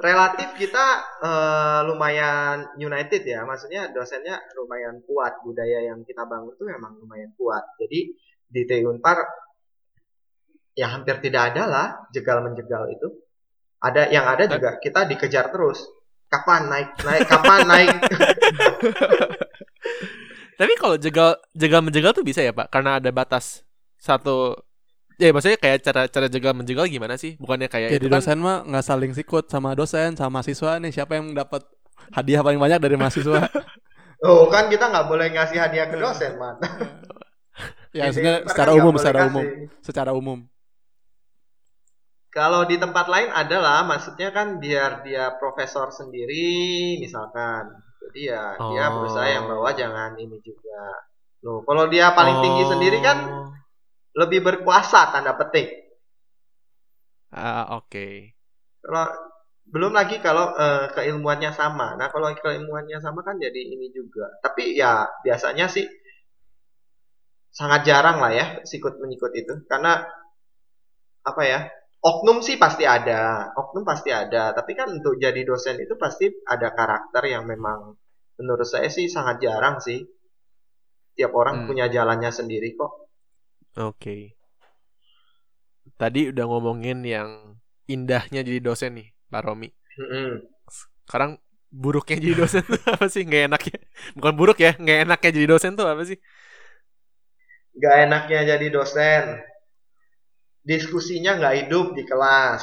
relatif 0.00 0.48
kita 0.60 0.84
eh, 1.24 1.80
lumayan 1.88 2.76
united 2.76 3.22
ya. 3.24 3.44
Maksudnya 3.48 3.92
dosennya 3.96 4.36
lumayan 4.56 5.00
kuat, 5.08 5.40
budaya 5.44 5.88
yang 5.92 6.00
kita 6.04 6.24
bangun 6.28 6.52
tuh 6.56 6.68
memang 6.68 7.00
lumayan 7.00 7.32
kuat. 7.36 7.64
Jadi 7.80 8.12
di 8.50 8.62
TI 8.68 8.84
Unpar 8.84 9.18
ya 10.76 10.86
hampir 10.94 11.20
tidak 11.24 11.54
ada 11.54 11.62
lah 11.68 11.86
jegal 12.14 12.40
menjegal 12.44 12.88
itu. 12.92 13.08
Ada 13.80 14.12
yang 14.12 14.28
ada 14.28 14.44
juga 14.48 14.76
kita 14.80 15.08
dikejar 15.08 15.48
terus. 15.52 15.80
Kapan 16.30 16.62
naik 16.70 16.88
naik 17.02 17.22
kapan 17.26 17.60
naik 17.66 17.90
Tapi 20.60 20.76
kalau 20.76 21.00
jegal 21.00 21.40
jegal 21.56 21.80
menjegal 21.80 22.12
tuh 22.12 22.20
bisa 22.20 22.44
ya 22.44 22.52
pak? 22.52 22.68
Karena 22.68 23.00
ada 23.00 23.08
batas 23.08 23.64
satu. 23.96 24.60
Ya 25.16 25.32
maksudnya 25.32 25.56
kayak 25.56 25.80
cara 25.80 26.04
cara 26.04 26.28
jegal 26.28 26.52
menjegal 26.52 26.84
gimana 26.84 27.16
sih? 27.16 27.40
Bukannya 27.40 27.72
kayak 27.72 27.96
Jadi 27.96 28.04
itu 28.04 28.12
kan? 28.12 28.20
dosen 28.20 28.38
mah 28.44 28.60
nggak 28.68 28.84
saling 28.84 29.12
sikut 29.16 29.48
sama 29.48 29.72
dosen 29.72 30.20
sama 30.20 30.40
mahasiswa 30.40 30.76
nih 30.76 30.92
siapa 30.92 31.16
yang 31.16 31.32
dapat 31.32 31.64
hadiah 32.12 32.44
paling 32.44 32.60
banyak 32.60 32.76
dari 32.76 32.96
mahasiswa. 33.00 33.48
oh 34.28 34.52
kan 34.52 34.68
kita 34.68 34.92
nggak 34.92 35.08
boleh 35.08 35.32
ngasih 35.32 35.56
hadiah 35.60 35.88
ke 35.88 35.96
dosen 35.96 36.36
man 36.36 36.60
ya 37.96 38.12
secara 38.12 38.76
umum 38.76 39.00
secara 39.00 39.18
kasih. 39.24 39.32
umum 39.32 39.44
secara 39.80 40.10
umum. 40.12 40.38
Kalau 42.30 42.62
di 42.70 42.78
tempat 42.78 43.06
lain 43.10 43.30
adalah 43.34 43.82
maksudnya 43.82 44.30
kan 44.30 44.62
biar 44.62 45.02
dia 45.06 45.34
profesor 45.40 45.90
sendiri 45.90 46.94
misalkan. 47.02 47.64
Jadi 48.06 48.20
ya 48.30 48.54
dia 48.70 48.84
Oh. 48.86 48.90
berusaha 49.02 49.26
yang 49.26 49.44
bawah 49.50 49.72
jangan 49.74 50.14
ini 50.14 50.38
juga. 50.42 50.82
Loh, 51.42 51.66
kalau 51.66 51.90
dia 51.90 52.06
paling 52.14 52.38
tinggi 52.44 52.64
sendiri 52.70 52.98
kan 53.02 53.18
Oh. 53.26 53.50
lebih 54.14 54.40
berkuasa 54.46 55.10
tanda 55.10 55.34
petik. 55.34 55.68
Ah, 57.32 57.66
oke. 57.78 58.06
Kalau 58.82 59.06
belum 59.70 59.92
lagi 59.98 60.16
kalau 60.22 60.54
eh, 60.54 60.86
keilmuannya 60.94 61.50
sama. 61.54 61.94
Nah, 61.98 62.08
kalau 62.14 62.30
keilmuannya 62.34 62.98
sama 63.02 63.20
kan 63.26 63.36
jadi 63.42 63.60
ini 63.74 63.90
juga. 63.94 64.26
Tapi 64.42 64.74
ya 64.78 65.06
biasanya 65.26 65.66
sih 65.70 65.86
sangat 67.50 67.80
jarang 67.88 68.18
lah 68.22 68.30
ya 68.30 68.46
sikut 68.70 68.94
menyikut 69.02 69.32
itu 69.34 69.54
karena 69.70 70.06
apa 71.26 71.42
ya? 71.44 71.60
Oknum 72.08 72.38
sih 72.46 72.56
pasti 72.62 72.84
ada, 72.96 73.22
oknum 73.60 73.84
pasti 73.90 74.10
ada. 74.22 74.44
Tapi 74.56 74.72
kan 74.78 74.88
untuk 74.96 75.14
jadi 75.24 75.40
dosen 75.50 75.76
itu 75.84 75.94
pasti 76.04 76.26
ada 76.54 76.68
karakter 76.78 77.22
yang 77.34 77.44
memang 77.52 77.80
menurut 78.40 78.68
saya 78.72 78.88
sih 78.96 79.06
sangat 79.16 79.36
jarang 79.44 79.76
sih. 79.86 80.00
Tiap 81.16 81.32
orang 81.40 81.56
Hmm. 81.56 81.70
punya 81.70 81.86
jalannya 81.94 82.30
sendiri 82.38 82.68
kok. 82.78 82.90
Oke. 83.76 84.36
Tadi 86.00 86.20
udah 86.34 86.44
ngomongin 86.50 86.98
yang 87.14 87.30
indahnya 87.94 88.40
jadi 88.46 88.58
dosen 88.66 88.90
nih, 88.98 89.08
Pak 89.30 89.42
Romi. 89.46 89.68
Mm-mm. 89.98 90.42
Sekarang 91.06 91.38
buruknya 91.70 92.16
jadi 92.22 92.34
dosen 92.42 92.62
tuh 92.66 92.80
apa 92.86 93.06
sih? 93.12 93.22
Nggak 93.26 93.42
enaknya. 93.50 93.76
Bukan 94.16 94.32
buruk 94.38 94.58
ya, 94.64 94.70
nggak 94.78 94.98
enaknya 95.06 95.30
jadi 95.36 95.46
dosen 95.52 95.72
tuh 95.78 95.86
apa 95.90 96.02
sih? 96.08 96.18
Gak 97.82 97.94
enaknya 98.06 98.40
jadi 98.54 98.66
dosen. 98.70 99.24
Diskusinya 100.60 101.40
nggak 101.40 101.54
hidup 101.66 101.96
di 101.96 102.04
kelas. 102.04 102.62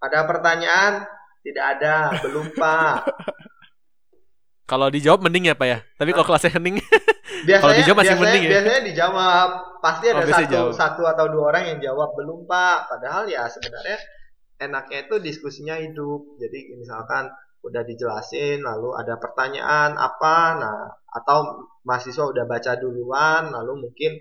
Ada 0.00 0.26
pertanyaan? 0.26 1.06
Tidak 1.40 1.64
ada, 1.78 2.12
belum 2.20 2.52
pak. 2.52 2.96
Kalau 4.70 4.86
dijawab 4.86 5.26
mending 5.26 5.50
ya, 5.50 5.58
Pak 5.58 5.66
ya. 5.66 5.78
Tapi 5.98 6.14
kalau 6.14 6.30
kelasnya 6.30 6.54
hening, 6.54 6.78
Kalau 7.58 7.74
dijawab 7.74 8.06
masih 8.06 8.14
biasanya, 8.14 8.22
mending 8.22 8.42
ya? 8.46 8.50
biasanya 8.54 8.80
dijawab. 8.86 9.48
Pasti 9.82 10.04
ada 10.06 10.22
Oh, 10.22 10.30
satu, 10.30 10.46
jawab. 10.46 10.72
satu 10.78 11.02
atau 11.10 11.26
dua 11.26 11.44
orang 11.50 11.64
yang 11.74 11.78
jawab 11.82 12.14
belum 12.14 12.46
pak. 12.46 12.86
Padahal 12.86 13.26
ya 13.26 13.50
sebenarnya 13.50 13.98
enaknya 14.62 15.10
itu 15.10 15.18
diskusinya 15.18 15.74
hidup. 15.74 16.38
Jadi 16.38 16.78
misalkan 16.78 17.26
udah 17.66 17.82
dijelasin, 17.82 18.62
lalu 18.62 18.94
ada 18.94 19.18
pertanyaan 19.18 19.98
apa, 19.98 20.36
nah 20.54 20.78
atau 21.18 21.66
mahasiswa 21.82 22.30
udah 22.30 22.46
baca 22.46 22.78
duluan, 22.78 23.50
lalu 23.50 23.90
mungkin 23.90 24.14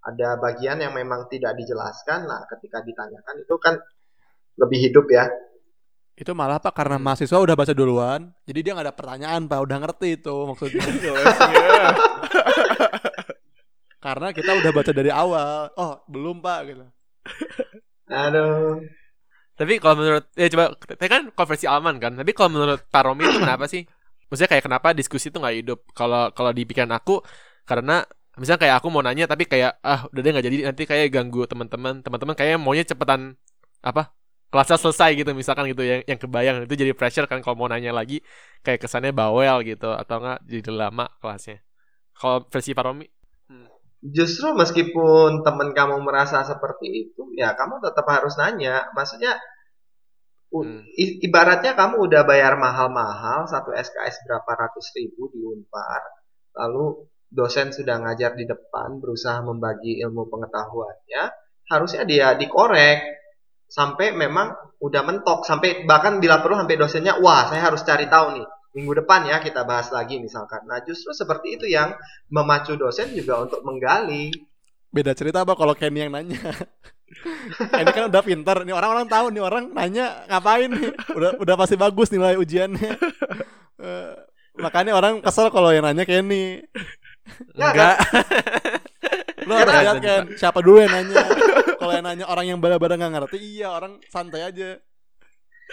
ada 0.00 0.40
bagian 0.40 0.80
yang 0.80 0.96
memang 0.96 1.28
tidak 1.28 1.52
dijelaskan. 1.56 2.24
Nah, 2.24 2.48
ketika 2.48 2.80
ditanyakan 2.80 3.44
itu 3.44 3.54
kan 3.60 3.76
lebih 4.56 4.78
hidup 4.90 5.06
ya. 5.12 5.28
Itu 6.16 6.36
malah 6.36 6.60
Pak 6.60 6.76
karena 6.76 7.00
mahasiswa 7.00 7.40
udah 7.40 7.56
baca 7.56 7.72
duluan, 7.72 8.28
jadi 8.44 8.60
dia 8.60 8.72
nggak 8.76 8.92
ada 8.92 8.96
pertanyaan 8.96 9.48
Pak, 9.48 9.60
udah 9.64 9.76
ngerti 9.80 10.20
itu 10.20 10.36
maksudnya. 10.44 10.84
karena 14.04 14.32
kita 14.32 14.50
udah 14.56 14.70
baca 14.72 14.92
dari 14.92 15.10
awal. 15.12 15.72
Oh, 15.76 16.00
belum 16.08 16.40
Pak 16.40 16.60
gitu. 16.68 16.84
Aduh. 18.08 18.80
Tapi 19.60 19.76
kalau 19.76 20.00
menurut 20.00 20.24
ya 20.32 20.48
coba 20.48 20.72
tapi 20.72 21.08
kan 21.08 21.22
konversi 21.36 21.68
Alman 21.68 22.00
kan. 22.00 22.16
Tapi 22.16 22.32
kalau 22.32 22.56
menurut 22.56 22.80
Pak 22.88 23.02
Romi 23.04 23.28
itu 23.28 23.38
kenapa 23.40 23.68
sih? 23.68 23.84
Maksudnya 24.32 24.48
kayak 24.48 24.64
kenapa 24.64 24.96
diskusi 24.96 25.28
itu 25.28 25.36
nggak 25.36 25.56
hidup? 25.60 25.78
Kalau 25.92 26.32
kalau 26.32 26.50
di 26.56 26.64
pikiran 26.64 26.96
aku 26.96 27.20
karena 27.68 28.00
misalnya 28.40 28.60
kayak 28.64 28.76
aku 28.80 28.88
mau 28.94 29.02
nanya 29.06 29.24
tapi 29.32 29.44
kayak 29.52 29.72
ah 29.84 30.00
udah 30.10 30.20
deh 30.24 30.30
nggak 30.34 30.46
jadi 30.48 30.56
nanti 30.68 30.82
kayak 30.90 31.06
ganggu 31.14 31.40
teman-teman. 31.50 31.94
Teman-teman 32.04 32.34
kayaknya 32.38 32.58
maunya 32.64 32.84
cepetan 32.90 33.36
apa? 33.84 34.02
Kelasnya 34.50 34.78
selesai 34.82 35.10
gitu 35.20 35.30
misalkan 35.40 35.64
gitu 35.70 35.82
yang 35.86 36.00
yang 36.10 36.18
kebayang 36.18 36.56
itu 36.66 36.74
jadi 36.82 36.92
pressure 36.98 37.26
kan 37.30 37.38
kalau 37.44 37.56
mau 37.60 37.68
nanya 37.70 37.92
lagi 37.94 38.18
kayak 38.64 38.80
kesannya 38.82 39.12
bawel 39.14 39.62
gitu 39.70 39.88
atau 39.94 40.16
enggak 40.20 40.38
jadi 40.50 40.70
lama 40.74 41.06
kelasnya. 41.22 41.62
Kalau 42.18 42.46
versi 42.52 42.70
Pak 42.76 42.84
Romi 42.86 43.06
Justru 44.16 44.48
meskipun 44.60 45.30
teman 45.46 45.70
kamu 45.78 45.96
merasa 46.06 46.38
seperti 46.50 46.86
itu, 47.04 47.22
ya 47.40 47.48
kamu 47.60 47.74
tetap 47.84 48.06
harus 48.14 48.34
nanya. 48.40 48.88
Maksudnya, 48.96 49.32
Hmm. 50.52 50.80
i- 51.02 51.18
ibaratnya 51.26 51.72
kamu 51.80 51.94
udah 52.06 52.22
bayar 52.30 52.52
mahal-mahal 52.64 53.40
satu 53.52 53.70
SKS 53.86 54.16
berapa 54.26 54.50
ratus 54.62 54.86
ribu 54.98 55.22
di 55.34 55.40
Unpar, 55.52 56.02
lalu 56.58 57.06
dosen 57.30 57.70
sudah 57.70 58.02
ngajar 58.02 58.34
di 58.34 58.44
depan, 58.44 58.98
berusaha 58.98 59.38
membagi 59.46 60.02
ilmu 60.02 60.26
pengetahuannya, 60.26 61.22
harusnya 61.70 62.02
dia 62.02 62.34
dikorek 62.34 62.98
sampai 63.70 64.10
memang 64.10 64.50
udah 64.82 65.02
mentok, 65.06 65.46
sampai 65.46 65.86
bahkan 65.86 66.18
bila 66.18 66.42
perlu 66.42 66.58
sampai 66.58 66.74
dosennya, 66.74 67.22
wah 67.22 67.46
saya 67.46 67.70
harus 67.70 67.86
cari 67.86 68.10
tahu 68.10 68.42
nih. 68.42 68.46
Minggu 68.70 69.02
depan 69.02 69.26
ya 69.26 69.42
kita 69.42 69.66
bahas 69.66 69.90
lagi 69.90 70.22
misalkan. 70.22 70.62
Nah 70.66 70.82
justru 70.86 71.10
seperti 71.10 71.58
itu 71.58 71.66
yang 71.66 71.90
memacu 72.30 72.78
dosen 72.78 73.10
juga 73.14 73.42
untuk 73.42 73.66
menggali. 73.66 74.30
Beda 74.90 75.14
cerita 75.14 75.42
Pak 75.42 75.58
kalau 75.58 75.74
Kenny 75.74 76.06
yang 76.06 76.14
nanya. 76.14 76.38
Kenny 77.74 77.90
kan 77.90 78.10
udah 78.10 78.22
pintar, 78.22 78.62
nih 78.62 78.74
orang-orang 78.74 79.10
tahu 79.10 79.34
nih 79.34 79.42
orang 79.42 79.74
nanya 79.74 80.22
ngapain 80.30 80.70
nih. 80.70 80.94
Udah 81.18 81.30
udah 81.42 81.54
pasti 81.58 81.74
bagus 81.78 82.10
nilai 82.10 82.34
ujiannya. 82.38 82.94
Eh, 83.80 84.12
makanya 84.60 84.92
orang 84.92 85.24
kesel 85.24 85.48
kalau 85.48 85.72
yang 85.72 85.88
nanya 85.88 86.04
Kenny. 86.04 86.60
Nggak, 87.56 87.72
enggak 87.74 87.96
Lu 89.48 89.52
harus 89.56 89.72
lihat 89.72 89.98
kan 89.98 90.24
siapa 90.36 90.58
dulu 90.60 90.78
yang 90.84 90.92
nanya. 90.92 91.24
Kalau 91.80 91.92
yang 91.96 92.06
nanya 92.06 92.26
orang 92.28 92.46
yang 92.46 92.58
bada-bada 92.60 92.94
nggak 92.94 93.12
ngerti, 93.18 93.38
iya 93.40 93.72
orang 93.72 93.98
santai 94.12 94.44
aja. 94.44 94.76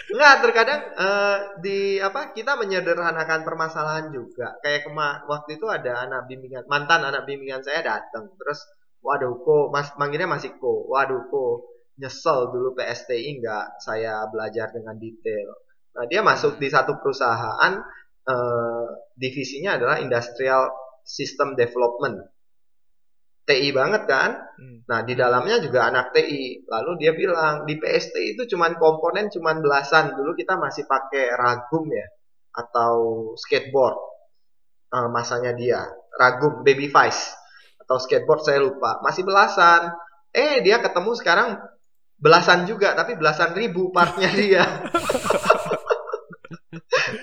Enggak, 0.08 0.34
terkadang 0.46 0.80
eh, 0.94 1.38
di 1.60 1.78
apa 2.00 2.32
kita 2.32 2.56
menyederhanakan 2.56 3.44
permasalahan 3.44 4.08
juga. 4.14 4.56
Kayak 4.64 4.88
kema 4.88 5.26
waktu 5.28 5.58
itu 5.58 5.66
ada 5.68 6.06
anak 6.06 6.30
bimbingan 6.30 6.64
mantan 6.70 7.04
anak 7.04 7.28
bimbingan 7.28 7.60
saya 7.60 7.84
datang, 7.84 8.30
terus 8.38 8.62
waduh 9.04 9.36
ko, 9.42 9.68
mas 9.70 9.92
manggilnya 10.00 10.30
masih 10.30 10.56
ko, 10.58 10.86
waduh 10.88 11.28
ko, 11.28 11.66
nyesel 11.98 12.54
dulu 12.54 12.78
PSTI 12.78 13.42
enggak 13.42 13.78
saya 13.82 14.24
belajar 14.30 14.70
dengan 14.72 14.96
detail. 14.96 15.54
Nah 15.98 16.06
dia 16.06 16.22
masuk 16.22 16.56
di 16.56 16.70
satu 16.70 16.96
perusahaan 17.02 17.78
eh, 18.24 18.86
divisinya 19.18 19.76
adalah 19.76 19.98
Industrial 19.98 20.87
System 21.08 21.56
Development. 21.56 22.20
TI 23.48 23.72
banget 23.72 24.04
kan? 24.04 24.36
Hmm. 24.60 24.84
Nah, 24.84 25.00
di 25.08 25.16
dalamnya 25.16 25.56
juga 25.64 25.88
anak 25.88 26.12
TI. 26.12 26.68
Lalu 26.68 26.90
dia 27.00 27.16
bilang, 27.16 27.64
di 27.64 27.80
PST 27.80 28.36
itu 28.36 28.44
cuman 28.44 28.76
komponen 28.76 29.32
cuman 29.32 29.64
belasan. 29.64 30.12
Dulu 30.12 30.36
kita 30.36 30.60
masih 30.60 30.84
pakai 30.84 31.32
ragum 31.32 31.88
ya 31.88 32.04
atau 32.52 33.32
skateboard. 33.40 33.96
Eh, 34.88 35.08
masanya 35.08 35.56
dia, 35.56 35.80
ragum 36.16 36.60
baby 36.60 36.92
vice 36.92 37.32
atau 37.80 37.96
skateboard 37.96 38.44
saya 38.44 38.60
lupa. 38.60 39.00
Masih 39.00 39.24
belasan. 39.24 39.96
Eh, 40.28 40.60
dia 40.60 40.76
ketemu 40.84 41.16
sekarang 41.16 41.56
belasan 42.20 42.68
juga, 42.68 42.92
tapi 42.92 43.16
belasan 43.16 43.56
ribu 43.56 43.88
partnya 43.96 44.28
dia. 44.36 44.64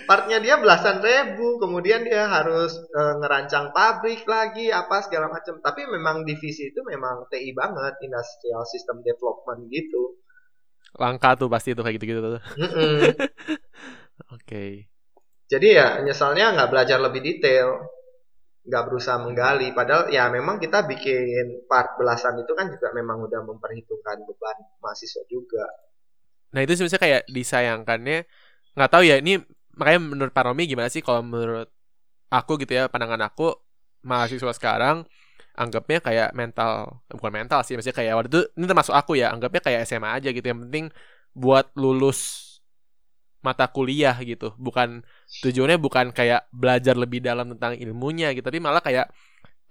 partnya 0.10 0.38
dia 0.42 0.56
belasan 0.62 1.02
ribu, 1.02 1.58
kemudian 1.58 2.06
dia 2.06 2.30
harus 2.30 2.78
eh, 2.78 3.14
ngerancang 3.22 3.74
pabrik 3.74 4.24
lagi 4.30 4.70
apa 4.70 5.02
segala 5.06 5.28
macam. 5.34 5.58
Tapi 5.62 5.82
memang 5.90 6.22
divisi 6.28 6.70
itu 6.70 6.82
memang 6.86 7.26
TI 7.32 7.52
banget, 7.58 7.98
Industrial 8.06 8.62
System 8.70 9.02
Development 9.02 9.66
gitu. 9.70 10.22
langka 10.96 11.36
tuh 11.36 11.52
pasti 11.52 11.76
tuh 11.76 11.84
kayak 11.84 11.96
gitu-gitu 12.00 12.22
tuh. 12.24 12.42
Mm-mm. 12.56 13.12
Oke. 14.36 14.88
Jadi 15.52 15.68
ya 15.78 16.02
nyesalnya 16.02 16.56
nggak 16.56 16.70
belajar 16.72 16.98
lebih 17.04 17.22
detail, 17.22 17.84
nggak 18.66 18.84
berusaha 18.90 19.18
menggali. 19.22 19.76
Padahal 19.76 20.10
ya 20.10 20.32
memang 20.34 20.58
kita 20.58 20.88
bikin 20.90 21.68
part 21.70 22.00
belasan 22.00 22.40
itu 22.42 22.52
kan 22.58 22.72
juga 22.74 22.90
memang 22.96 23.22
udah 23.28 23.42
memperhitungkan 23.46 24.26
beban 24.26 24.58
mahasiswa 24.82 25.24
juga. 25.30 25.66
Nah 26.56 26.62
itu 26.66 26.74
sebenarnya 26.80 27.02
kayak 27.02 27.24
disayangkannya 27.30 28.18
nggak 28.76 28.92
tahu 28.92 29.04
ya 29.08 29.16
ini 29.24 29.40
makanya 29.80 30.00
menurut 30.02 30.34
Pak 30.36 30.44
Romi 30.48 30.64
gimana 30.68 30.90
sih 30.92 31.04
kalau 31.06 31.22
menurut 31.24 31.70
aku 32.32 32.60
gitu 32.62 32.74
ya 32.76 32.84
pandangan 32.92 33.22
aku 33.28 33.54
mahasiswa 34.06 34.54
sekarang 34.54 35.06
anggapnya 35.56 36.00
kayak 36.04 36.30
mental 36.36 37.02
bukan 37.08 37.32
mental 37.32 37.60
sih 37.64 37.74
maksudnya 37.80 37.96
kayak 37.96 38.14
waktu 38.20 38.30
itu 38.32 38.42
ini 38.60 38.66
termasuk 38.68 38.94
aku 38.96 39.12
ya 39.16 39.32
anggapnya 39.32 39.62
kayak 39.64 39.80
SMA 39.88 40.10
aja 40.20 40.30
gitu. 40.36 40.46
Yang 40.46 40.60
penting 40.68 40.86
buat 41.32 41.72
lulus 41.80 42.20
mata 43.40 43.66
kuliah 43.72 44.16
gitu. 44.20 44.52
Bukan 44.60 45.06
tujuannya 45.44 45.78
bukan 45.80 46.12
kayak 46.12 46.52
belajar 46.52 46.96
lebih 47.00 47.24
dalam 47.24 47.56
tentang 47.56 47.80
ilmunya 47.80 48.36
gitu 48.36 48.44
tapi 48.44 48.60
malah 48.60 48.84
kayak 48.84 49.08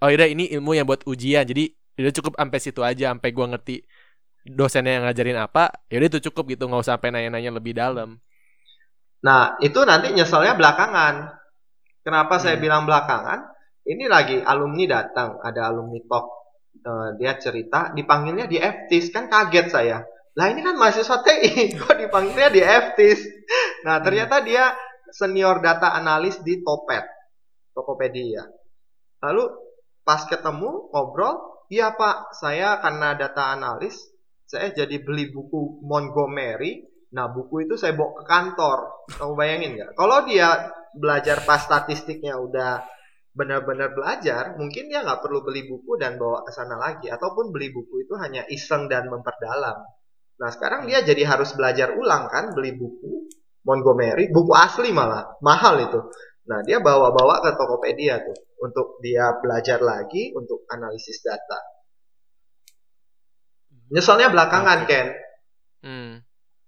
oh 0.01 0.09
iya 0.09 0.25
ini 0.25 0.49
ilmu 0.57 0.73
yang 0.73 0.89
buat 0.89 1.05
ujian. 1.05 1.45
Jadi 1.45 1.69
udah 2.01 2.13
cukup 2.17 2.33
sampai 2.35 2.59
situ 2.59 2.81
aja 2.83 3.13
sampai 3.13 3.29
gua 3.31 3.45
ngerti 3.55 3.85
dosennya 4.45 5.01
yang 5.01 5.03
ngajarin 5.09 5.39
apa 5.41 5.73
ya 5.89 5.97
udah 5.97 6.09
itu 6.11 6.19
cukup 6.29 6.53
gitu 6.53 6.63
nggak 6.69 6.81
usah 6.85 6.93
sampai 7.01 7.09
nanya-nanya 7.09 7.51
lebih 7.57 7.73
dalam 7.73 8.21
Nah, 9.25 9.57
itu 9.57 9.81
nanti 9.81 10.13
nyeselnya 10.13 10.53
belakangan. 10.53 11.33
Kenapa 12.05 12.37
saya 12.37 12.61
Hmm. 12.61 12.63
bilang 12.63 12.83
belakangan? 12.85 13.49
Ini 13.85 14.05
lagi 14.05 14.37
alumni 14.45 14.85
datang, 15.01 15.41
ada 15.41 15.73
alumni 15.73 15.97
talk. 16.05 16.25
Eh, 16.85 17.09
dia 17.17 17.33
cerita, 17.41 17.89
dipanggilnya 17.97 18.45
di 18.45 18.61
FTIS. 18.61 19.09
Kan 19.09 19.25
kaget 19.25 19.67
saya. 19.73 19.97
Lah 20.37 20.51
ini 20.51 20.61
kan 20.61 20.77
mahasiswa 20.77 21.25
TI, 21.25 21.73
kok 21.81 21.97
dipanggilnya 21.97 22.49
di 22.53 22.61
FTIS? 22.61 23.21
Nah, 23.87 24.03
ternyata 24.03 24.45
dia 24.45 24.75
senior 25.09 25.63
data 25.63 25.95
analis 25.95 26.37
di 26.45 26.61
Topet, 26.61 27.07
Tokopedia. 27.73 28.43
Lalu 29.23 29.43
pas 30.05 30.21
ketemu, 30.27 30.91
ngobrol, 30.93 31.65
iya 31.71 31.95
Pak, 31.95 32.35
saya 32.37 32.77
karena 32.83 33.17
data 33.17 33.55
analis, 33.55 33.95
saya 34.45 34.69
jadi 34.75 35.01
beli 35.01 35.31
buku 35.33 35.81
Montgomery, 35.81 36.83
Nah, 37.15 37.31
buku 37.31 37.63
itu 37.63 37.79
saya 37.79 37.95
bawa 37.95 38.11
ke 38.19 38.23
kantor. 38.27 38.79
Kamu 39.15 39.33
bayangin 39.39 39.79
nggak? 39.79 39.91
Kalau 39.95 40.27
dia 40.27 40.75
belajar 40.91 41.47
pas 41.47 41.63
statistiknya 41.63 42.35
udah 42.35 42.83
benar-benar 43.31 43.95
belajar, 43.95 44.59
mungkin 44.59 44.91
dia 44.91 45.03
nggak 45.03 45.23
perlu 45.23 45.43
beli 45.43 45.67
buku 45.67 45.95
dan 45.95 46.19
bawa 46.19 46.43
ke 46.43 46.51
sana 46.51 46.75
lagi. 46.75 47.07
Ataupun 47.07 47.55
beli 47.55 47.71
buku 47.71 48.03
itu 48.03 48.19
hanya 48.19 48.43
iseng 48.51 48.91
dan 48.91 49.07
memperdalam. 49.07 49.79
Nah, 50.35 50.49
sekarang 50.51 50.91
dia 50.91 50.99
jadi 51.07 51.23
harus 51.23 51.55
belajar 51.55 51.95
ulang 51.95 52.27
kan, 52.27 52.51
beli 52.51 52.75
buku 52.75 53.31
Montgomery, 53.65 54.29
buku 54.29 54.53
asli 54.53 54.93
malah, 54.93 55.41
mahal 55.41 55.81
itu. 55.81 55.99
Nah, 56.45 56.61
dia 56.61 56.77
bawa-bawa 56.77 57.41
ke 57.41 57.57
Tokopedia 57.57 58.21
tuh 58.21 58.37
untuk 58.61 59.01
dia 59.01 59.33
belajar 59.41 59.81
lagi 59.81 60.29
untuk 60.37 60.69
analisis 60.69 61.17
data. 61.25 61.57
Nyeselnya 63.89 64.29
belakangan. 64.29 64.85
Ken. 64.85 65.24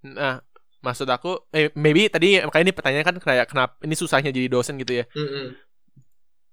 Hmm. 0.03 0.13
Nah, 0.17 0.33
maksud 0.85 1.07
aku, 1.09 1.29
eh, 1.57 1.73
maybe 1.75 2.07
tadi 2.13 2.39
makanya 2.45 2.65
ini 2.69 2.73
pertanyaan 2.77 3.05
kan 3.09 3.15
kayak 3.17 3.45
kenapa 3.51 3.73
ini 3.85 3.95
susahnya 3.97 4.29
jadi 4.29 4.47
dosen 4.49 4.77
gitu 4.81 4.93
ya, 5.01 5.05
Mm-mm. 5.15 5.57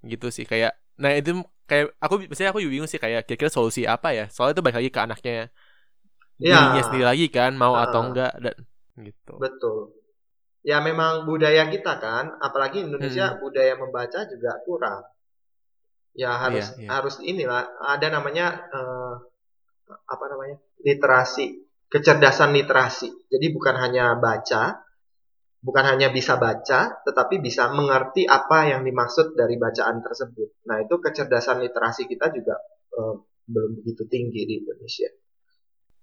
gitu 0.04 0.26
sih 0.36 0.44
kayak. 0.50 0.72
Nah 1.00 1.10
itu 1.18 1.30
kayak 1.68 1.96
aku 2.04 2.14
biasanya 2.28 2.50
aku 2.52 2.60
bingung 2.64 2.90
sih 2.90 3.00
kayak 3.00 3.24
kira-kira 3.26 3.50
solusi 3.52 3.82
apa 3.88 4.08
ya? 4.18 4.24
Soalnya 4.32 4.54
itu 4.60 4.62
balik 4.64 4.76
lagi 4.80 4.90
ke 4.92 5.00
anaknya, 5.00 5.32
Ya. 6.38 6.58
dirinya 6.58 6.82
sendiri 6.86 7.04
lagi 7.10 7.26
kan 7.30 7.52
mau 7.54 7.74
atau 7.78 8.00
Ah. 8.00 8.06
enggak 8.10 8.32
dan 8.44 8.56
gitu. 9.06 9.32
Betul. 9.40 9.78
Ya 10.64 10.80
memang 10.80 11.28
budaya 11.28 11.68
kita 11.68 12.00
kan, 12.00 12.24
apalagi 12.40 12.80
Hmm. 12.80 12.88
Indonesia 12.88 13.36
budaya 13.42 13.74
membaca 13.76 14.20
juga 14.32 14.52
kurang. 14.64 15.02
Ya 16.14 16.30
harus 16.38 16.70
Iya, 16.78 16.78
iya. 16.84 16.88
harus 16.94 17.14
inilah 17.20 17.62
ada 17.82 18.06
namanya 18.16 18.46
eh, 18.70 19.12
apa 20.08 20.24
namanya 20.32 20.56
literasi, 20.84 21.63
kecerdasan 21.94 22.50
literasi. 22.58 23.06
Jadi 23.30 23.46
bukan 23.54 23.78
hanya 23.78 24.18
baca, 24.18 24.82
bukan 25.62 25.84
hanya 25.94 26.10
bisa 26.10 26.34
baca, 26.42 26.98
tetapi 27.06 27.38
bisa 27.38 27.70
mengerti 27.70 28.26
apa 28.26 28.66
yang 28.66 28.82
dimaksud 28.82 29.38
dari 29.38 29.54
bacaan 29.54 30.02
tersebut. 30.02 30.66
Nah 30.66 30.82
itu 30.82 30.94
kecerdasan 30.98 31.62
literasi 31.62 32.10
kita 32.10 32.34
juga 32.34 32.58
eh, 32.98 33.14
belum 33.46 33.70
begitu 33.78 34.02
tinggi 34.10 34.42
di 34.42 34.54
Indonesia. 34.66 35.10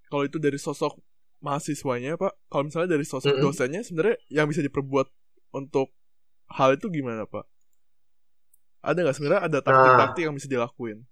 Kalau 0.07 0.23
itu 0.27 0.37
dari 0.39 0.59
sosok 0.59 0.95
mahasiswanya, 1.43 2.15
Pak, 2.15 2.33
kalau 2.47 2.63
misalnya 2.67 2.95
dari 2.95 3.05
sosok 3.07 3.35
Mm-mm. 3.35 3.41
dosennya 3.43 3.81
sebenarnya 3.83 4.17
yang 4.31 4.47
bisa 4.47 4.61
diperbuat 4.63 5.07
untuk 5.59 5.91
hal 6.55 6.79
itu 6.79 6.87
gimana, 6.87 7.27
Pak? 7.27 7.45
Ada 8.81 8.97
nggak 9.03 9.15
sebenarnya 9.17 9.41
ada 9.47 9.59
taktik-taktik 9.61 10.23
yang 10.25 10.35
bisa 10.37 10.47
dilakuin? 10.49 11.05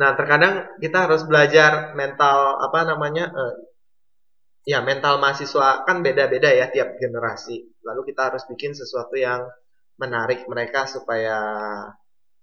Nah, 0.00 0.10
terkadang 0.18 0.54
kita 0.82 0.98
harus 1.08 1.22
belajar 1.24 1.96
mental 2.00 2.38
apa 2.66 2.80
namanya? 2.90 3.24
eh, 3.32 3.54
ya, 4.66 4.82
mental 4.82 5.22
mahasiswa 5.22 5.86
kan 5.86 6.02
beda-beda 6.02 6.50
ya 6.50 6.66
tiap 6.68 6.98
generasi. 6.98 7.62
Lalu 7.86 8.12
kita 8.12 8.34
harus 8.34 8.42
bikin 8.50 8.74
sesuatu 8.74 9.14
yang 9.14 9.46
menarik 9.96 10.44
mereka 10.50 10.84
supaya 10.90 11.38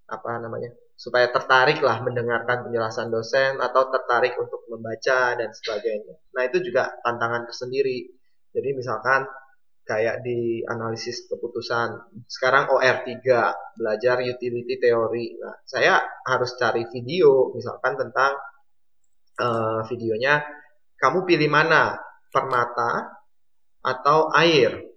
apa 0.08 0.30
namanya? 0.40 0.72
supaya 0.94 1.26
tertarik 1.34 1.82
lah 1.82 2.06
mendengarkan 2.06 2.70
penjelasan 2.70 3.10
dosen 3.10 3.58
atau 3.58 3.90
tertarik 3.90 4.38
untuk 4.38 4.62
membaca 4.70 5.34
dan 5.34 5.50
sebagainya. 5.50 6.14
Nah, 6.38 6.42
itu 6.46 6.62
juga 6.62 6.94
tantangan 7.02 7.50
tersendiri. 7.50 8.14
Jadi 8.54 8.68
misalkan 8.78 9.26
kayak 9.84 10.22
di 10.24 10.62
analisis 10.64 11.26
keputusan 11.26 12.14
sekarang 12.30 12.70
OR3 12.70 13.10
belajar 13.74 14.22
utility 14.22 14.78
teori. 14.78 15.34
Nah, 15.42 15.58
saya 15.66 15.98
harus 16.24 16.54
cari 16.56 16.86
video 16.86 17.50
misalkan 17.52 17.98
tentang 17.98 18.38
eh, 19.42 19.80
videonya 19.90 20.46
kamu 20.94 21.26
pilih 21.26 21.50
mana 21.50 21.98
permata 22.34 23.22
atau 23.86 24.34
air. 24.34 24.90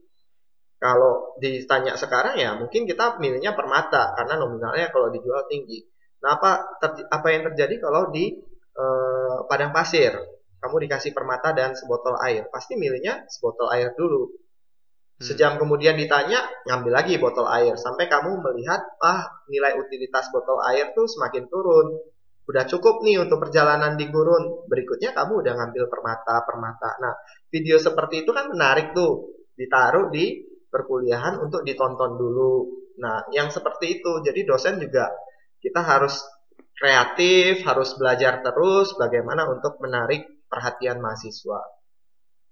Kalau 0.78 1.38
ditanya 1.42 1.94
sekarang 1.98 2.38
ya 2.38 2.58
mungkin 2.58 2.90
kita 2.90 3.22
milihnya 3.22 3.54
permata 3.54 4.14
karena 4.18 4.42
nominalnya 4.42 4.90
kalau 4.90 5.14
dijual 5.14 5.46
tinggi. 5.50 5.86
Nah, 6.22 6.38
apa 6.38 6.82
ter- 6.82 7.10
apa 7.10 7.28
yang 7.30 7.50
terjadi 7.54 7.78
kalau 7.82 8.10
di 8.10 8.34
eh, 8.78 9.38
padang 9.46 9.74
pasir? 9.74 10.18
Kamu 10.58 10.82
dikasih 10.82 11.14
permata 11.14 11.54
dan 11.54 11.78
sebotol 11.78 12.18
air. 12.18 12.50
Pasti 12.50 12.74
milihnya 12.74 13.30
sebotol 13.30 13.70
air 13.70 13.94
dulu. 13.94 14.26
Hmm. 14.26 15.22
Sejam 15.22 15.58
kemudian 15.58 15.98
ditanya, 15.98 16.46
ngambil 16.66 16.94
lagi 16.94 17.18
botol 17.22 17.46
air. 17.50 17.78
Sampai 17.78 18.10
kamu 18.10 18.42
melihat, 18.42 18.82
ah 19.02 19.30
nilai 19.50 19.78
utilitas 19.78 20.30
botol 20.34 20.62
air 20.66 20.94
tuh 20.98 21.06
semakin 21.10 21.46
turun. 21.50 22.02
Udah 22.48 22.64
cukup 22.64 23.04
nih 23.04 23.20
untuk 23.20 23.44
perjalanan 23.44 24.00
di 24.00 24.08
gurun. 24.08 24.64
Berikutnya 24.72 25.12
kamu 25.12 25.44
udah 25.44 25.54
ngambil 25.60 25.92
permata-permata. 25.92 26.90
Nah, 27.04 27.14
video 27.52 27.76
seperti 27.76 28.24
itu 28.24 28.32
kan 28.32 28.48
menarik 28.48 28.96
tuh. 28.96 29.36
Ditaruh 29.52 30.08
di 30.08 30.48
perkuliahan 30.72 31.44
untuk 31.44 31.68
ditonton 31.68 32.16
dulu. 32.16 32.72
Nah, 33.04 33.28
yang 33.36 33.52
seperti 33.52 34.00
itu. 34.00 34.24
Jadi 34.24 34.48
dosen 34.48 34.80
juga 34.80 35.12
kita 35.60 35.84
harus 35.84 36.24
kreatif, 36.72 37.68
harus 37.68 37.92
belajar 38.00 38.40
terus 38.40 38.96
bagaimana 38.96 39.50
untuk 39.52 39.76
menarik 39.84 40.48
perhatian 40.48 41.04
mahasiswa. 41.04 41.60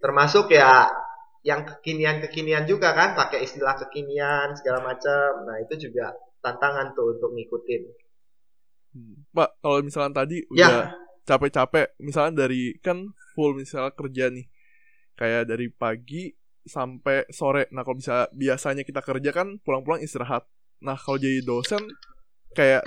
Termasuk 0.03 0.51
ya 0.51 0.91
yang 1.45 1.63
kekinian-kekinian 1.63 2.67
juga 2.67 2.91
kan, 2.91 3.15
pakai 3.15 3.47
istilah 3.47 3.79
kekinian 3.79 4.59
segala 4.59 4.91
macam. 4.91 5.45
Nah, 5.47 5.55
itu 5.63 5.87
juga 5.87 6.11
tantangan 6.43 6.91
tuh 6.97 7.15
untuk 7.15 7.31
ngikutin. 7.31 8.04
Pak, 9.35 9.59
kalau 9.59 9.79
misalnya 9.83 10.23
tadi 10.23 10.39
Ya. 10.55 10.67
udah 10.67 10.81
capek-capek, 11.27 11.99
misalnya 11.99 12.47
dari 12.47 12.77
kan 12.79 13.11
full 13.35 13.57
misalnya 13.57 13.91
kerja 13.91 14.31
nih, 14.31 14.47
kayak 15.19 15.51
dari 15.51 15.67
pagi 15.73 16.31
sampai 16.65 17.27
sore. 17.29 17.69
Nah, 17.75 17.85
kalau 17.85 17.99
misalnya 17.99 18.27
biasanya 18.33 18.83
kita 18.87 19.01
kerja 19.03 19.29
kan 19.35 19.59
pulang-pulang 19.61 20.01
istirahat. 20.01 20.47
Nah, 20.81 20.97
kalau 20.97 21.19
jadi 21.21 21.43
dosen, 21.45 21.81
kayak 22.57 22.83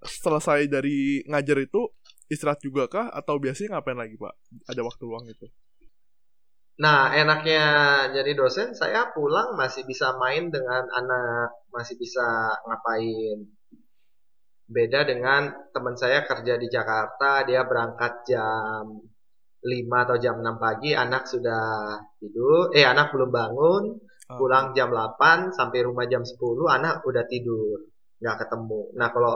selesai 0.00 0.70
dari 0.70 1.20
ngajar 1.28 1.60
itu 1.60 1.90
istirahat 2.32 2.60
juga 2.64 2.88
kah? 2.88 3.10
Atau 3.12 3.36
biasanya 3.42 3.78
ngapain 3.78 3.98
lagi, 3.98 4.16
Pak? 4.16 4.34
Ada 4.70 4.80
waktu 4.86 5.02
luang 5.04 5.26
itu? 5.28 5.46
Nah, 6.80 7.12
enaknya 7.12 7.64
jadi 8.16 8.32
dosen, 8.32 8.72
saya 8.72 9.12
pulang 9.12 9.52
masih 9.52 9.84
bisa 9.84 10.16
main 10.16 10.48
dengan 10.48 10.88
anak, 10.88 11.52
masih 11.68 12.00
bisa 12.00 12.56
ngapain. 12.64 13.59
Beda 14.70 15.02
dengan 15.02 15.50
teman 15.74 15.98
saya 15.98 16.22
kerja 16.22 16.54
di 16.54 16.70
Jakarta, 16.70 17.42
dia 17.42 17.66
berangkat 17.66 18.22
jam 18.22 19.02
5 19.60 20.04
atau 20.06 20.16
jam 20.16 20.38
6 20.38 20.56
pagi, 20.56 20.94
anak 20.94 21.26
sudah 21.26 21.98
tidur, 22.22 22.70
eh 22.72 22.86
anak 22.86 23.10
belum 23.12 23.30
bangun, 23.34 23.84
Ah, 24.30 24.38
pulang 24.38 24.70
jam 24.78 24.94
8 24.94 25.50
sampai 25.50 25.82
rumah 25.82 26.06
jam 26.06 26.22
10 26.22 26.70
anak 26.70 27.02
udah 27.02 27.26
tidur 27.26 27.82
nggak 28.22 28.36
ketemu. 28.46 28.94
Nah 28.94 29.10
kalau 29.10 29.34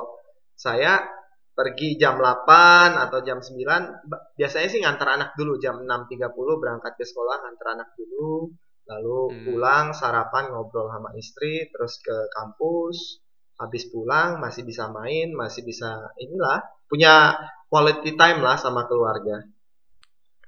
saya 0.54 1.02
pergi 1.50 1.98
jam 1.98 2.14
8 2.14 2.94
atau 2.94 3.18
jam 3.26 3.42
9 3.42 4.06
ba- 4.06 4.22
biasanya 4.38 4.68
sih 4.70 4.78
ngantar 4.86 5.18
anak 5.18 5.34
dulu 5.34 5.58
jam 5.58 5.82
6.30 5.82 6.30
berangkat 6.62 6.94
ke 6.94 7.02
sekolah 7.02 7.42
ngantar 7.42 7.74
anak 7.74 7.90
dulu 7.98 8.54
lalu 8.86 9.18
Hmm. 9.34 9.42
pulang 9.50 9.86
sarapan 9.90 10.54
ngobrol 10.54 10.86
sama 10.86 11.10
istri 11.18 11.66
terus 11.74 11.98
ke 11.98 12.14
kampus 12.30 13.23
habis 13.60 13.86
pulang 13.90 14.42
masih 14.42 14.66
bisa 14.66 14.90
main 14.90 15.30
masih 15.34 15.62
bisa 15.62 16.10
inilah 16.18 16.62
punya 16.90 17.38
quality 17.70 18.14
time 18.18 18.42
lah 18.42 18.58
sama 18.58 18.86
keluarga 18.90 19.46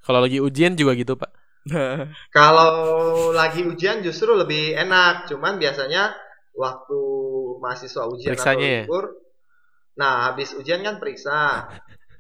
Kalau 0.06 0.22
lagi 0.22 0.38
ujian 0.38 0.78
juga 0.78 0.94
gitu 0.94 1.18
pak. 1.18 1.34
Kalau 2.36 2.70
lagi 3.34 3.66
ujian 3.66 3.98
justru 4.06 4.38
lebih 4.38 4.78
enak, 4.78 5.26
cuman 5.26 5.58
biasanya 5.58 6.14
waktu 6.54 7.00
mahasiswa 7.58 8.06
ujian 8.06 8.38
atau 8.38 8.54
Periksanya 8.54 8.68
ya? 8.70 8.82
libur, 8.86 9.04
nah 9.98 10.30
habis 10.30 10.54
ujian 10.54 10.86
kan 10.86 11.02
periksa, 11.02 11.66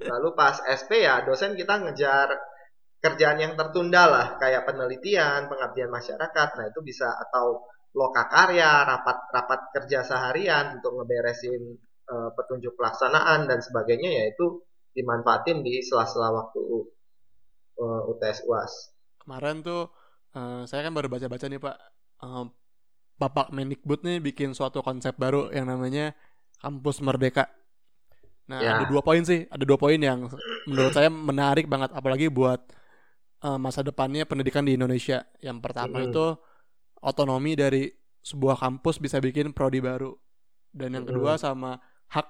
lalu 0.02 0.34
pas 0.34 0.58
SP 0.66 1.06
ya 1.06 1.22
dosen 1.22 1.54
kita 1.54 1.78
ngejar 1.78 2.34
kerjaan 3.00 3.38
yang 3.38 3.52
tertunda 3.54 4.10
lah 4.10 4.26
kayak 4.42 4.66
penelitian, 4.66 5.46
pengabdian 5.46 5.94
masyarakat. 5.94 6.48
Nah, 6.58 6.64
itu 6.66 6.80
bisa 6.82 7.06
atau 7.06 7.70
loka 7.96 8.28
karya, 8.28 8.84
rapat-rapat 8.84 9.72
kerja 9.72 10.04
seharian 10.04 10.76
untuk 10.78 11.00
ngeberesin 11.00 11.80
uh, 12.12 12.30
petunjuk 12.36 12.76
pelaksanaan 12.76 13.48
dan 13.48 13.64
sebagainya 13.64 14.20
yaitu 14.20 14.60
dimanfaatin 14.92 15.64
di 15.64 15.80
sela-sela 15.80 16.28
waktu 16.28 16.60
uh, 17.80 18.10
UTS 18.12 18.44
UAS. 18.44 18.72
Kemarin 19.24 19.64
tuh 19.64 19.88
uh, 20.36 20.68
saya 20.68 20.84
kan 20.84 20.92
baru 20.92 21.08
baca-baca 21.08 21.48
nih 21.48 21.60
Pak 21.60 21.76
uh, 22.20 22.44
Bapak 23.16 23.48
Mendikbud 23.48 24.04
nih 24.04 24.20
bikin 24.20 24.52
suatu 24.52 24.84
konsep 24.84 25.16
baru 25.16 25.48
yang 25.48 25.72
namanya 25.72 26.12
kampus 26.60 27.00
merdeka. 27.00 27.48
Nah, 28.46 28.62
Ya. 28.62 28.78
ada 28.78 28.84
dua 28.86 29.02
poin 29.02 29.24
sih, 29.24 29.48
ada 29.48 29.64
dua 29.64 29.80
poin 29.80 29.96
yang 29.98 30.28
menurut 30.68 30.92
saya 30.92 31.08
menarik 31.10 31.66
banget 31.66 31.90
apalagi 31.96 32.28
buat 32.28 32.60
uh, 33.42 33.58
masa 33.58 33.80
depannya 33.80 34.28
pendidikan 34.28 34.62
di 34.68 34.76
Indonesia. 34.76 35.24
Yang 35.40 35.58
pertama 35.64 36.04
Mm-mm. 36.04 36.12
itu 36.12 36.26
otonomi 37.00 37.56
dari 37.56 37.88
sebuah 38.26 38.58
kampus 38.58 38.98
bisa 38.98 39.22
bikin 39.22 39.54
prodi 39.54 39.78
baru. 39.78 40.10
Dan 40.74 40.92
yang 40.98 41.06
kedua 41.08 41.40
sama 41.40 41.80
hak 42.10 42.26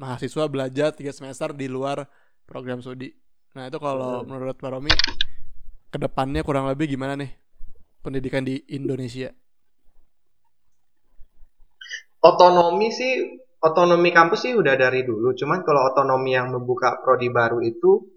mahasiswa 0.00 0.48
belajar 0.48 0.94
tiga 0.94 1.12
semester 1.12 1.52
di 1.52 1.68
luar 1.68 2.06
program 2.48 2.80
studi. 2.80 3.12
Nah, 3.54 3.70
itu 3.70 3.78
kalau 3.78 4.26
menurut 4.26 4.58
Pak 4.58 4.70
Romi 4.70 4.90
ke 5.90 5.98
depannya 5.98 6.42
kurang 6.42 6.66
lebih 6.66 6.90
gimana 6.90 7.14
nih 7.14 7.30
pendidikan 8.02 8.42
di 8.42 8.58
Indonesia? 8.74 9.30
Otonomi 12.24 12.88
sih, 12.88 13.36
otonomi 13.60 14.10
kampus 14.10 14.48
sih 14.48 14.52
udah 14.56 14.74
dari 14.74 15.04
dulu. 15.04 15.36
Cuman 15.36 15.60
kalau 15.62 15.92
otonomi 15.92 16.34
yang 16.34 16.50
membuka 16.50 16.98
prodi 17.04 17.28
baru 17.28 17.60
itu 17.60 18.10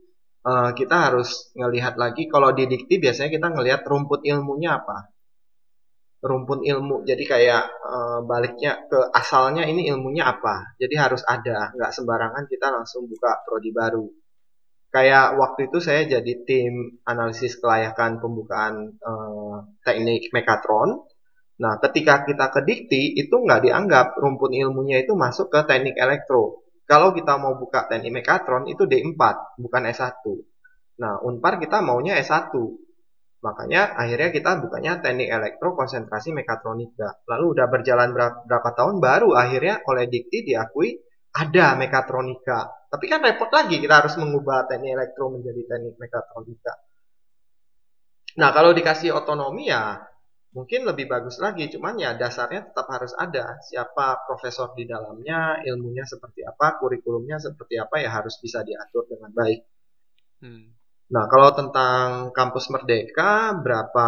eh, 0.47 0.71
kita 0.73 1.11
harus 1.11 1.51
ngelihat 1.53 1.99
lagi. 1.99 2.25
Kalau 2.31 2.55
di 2.55 2.65
dikti 2.65 2.97
biasanya 2.97 3.29
kita 3.35 3.47
ngelihat 3.51 3.81
rumput 3.83 4.23
ilmunya 4.23 4.79
apa. 4.79 5.16
Rumput 6.17 6.65
ilmu. 6.65 7.05
Jadi 7.05 7.23
kayak 7.29 7.63
eh, 7.67 8.19
baliknya 8.25 8.85
ke 8.89 8.99
asalnya 9.13 9.63
ini 9.69 9.85
ilmunya 9.91 10.25
apa. 10.25 10.75
Jadi 10.81 10.95
harus 10.97 11.21
ada. 11.25 11.71
Nggak 11.77 11.91
sembarangan 11.93 12.43
kita 12.49 12.67
langsung 12.73 13.05
buka 13.05 13.45
prodi 13.45 13.69
baru. 13.69 14.05
Kayak 14.87 15.37
waktu 15.37 15.69
itu 15.69 15.77
saya 15.83 16.07
jadi 16.07 16.33
tim 16.47 16.73
analisis 17.05 17.59
kelayakan 17.61 18.17
pembukaan 18.23 18.97
eh, 18.97 19.57
teknik 19.85 20.33
mekatron. 20.33 21.05
Nah, 21.57 21.81
ketika 21.81 22.21
kita 22.21 22.53
ke 22.53 22.61
dikti, 22.69 23.17
itu 23.17 23.33
nggak 23.33 23.65
dianggap 23.65 24.13
rumpun 24.21 24.53
ilmunya 24.53 25.01
itu 25.01 25.17
masuk 25.17 25.49
ke 25.49 25.65
teknik 25.65 25.97
elektro. 25.97 26.61
Kalau 26.85 27.11
kita 27.17 27.35
mau 27.41 27.57
buka 27.57 27.89
teknik 27.89 28.21
mekatron, 28.21 28.69
itu 28.69 28.85
D4, 28.85 29.17
bukan 29.57 29.83
S1. 29.89 30.21
Nah, 31.01 31.19
Unpar 31.25 31.57
kita 31.57 31.81
maunya 31.81 32.15
S1. 32.21 32.53
Makanya 33.37 33.93
akhirnya 33.93 34.29
kita 34.33 34.51
bukanya 34.59 34.97
teknik 34.99 35.29
elektro 35.29 35.77
konsentrasi 35.77 36.33
mekatronika. 36.33 37.21
Lalu 37.29 37.45
udah 37.57 37.67
berjalan 37.69 38.09
berapa, 38.11 38.69
tahun, 38.73 38.97
baru 38.97 39.37
akhirnya 39.37 39.85
oleh 39.85 40.09
dikti 40.09 40.41
diakui 40.47 40.97
ada 41.37 41.77
mekatronika. 41.77 42.89
Tapi 42.89 43.05
kan 43.05 43.21
repot 43.21 43.51
lagi, 43.53 43.77
kita 43.77 44.01
harus 44.01 44.17
mengubah 44.17 44.65
teknik 44.65 44.97
elektro 44.97 45.29
menjadi 45.29 45.61
teknik 45.69 45.95
mekatronika. 46.01 46.73
Nah, 48.37 48.49
kalau 48.53 48.73
dikasih 48.73 49.13
otonomi 49.13 49.69
ya 49.69 50.01
mungkin 50.57 50.89
lebih 50.89 51.05
bagus 51.05 51.37
lagi 51.37 51.69
cuman 51.69 52.01
ya 52.01 52.17
dasarnya 52.17 52.71
tetap 52.71 52.89
harus 52.89 53.13
ada 53.13 53.61
siapa 53.61 54.25
profesor 54.25 54.73
di 54.73 54.89
dalamnya 54.89 55.61
ilmunya 55.61 56.01
seperti 56.01 56.41
apa 56.41 56.81
kurikulumnya 56.81 57.37
seperti 57.37 57.77
apa 57.77 58.01
ya 58.01 58.09
harus 58.09 58.41
bisa 58.41 58.65
diatur 58.65 59.05
dengan 59.05 59.29
baik 59.37 59.61
Hmm. 60.37 60.76
Nah 61.07 61.25
kalau 61.31 61.55
tentang 61.55 62.35
kampus 62.35 62.67
merdeka 62.73 63.55
berapa 63.59 64.07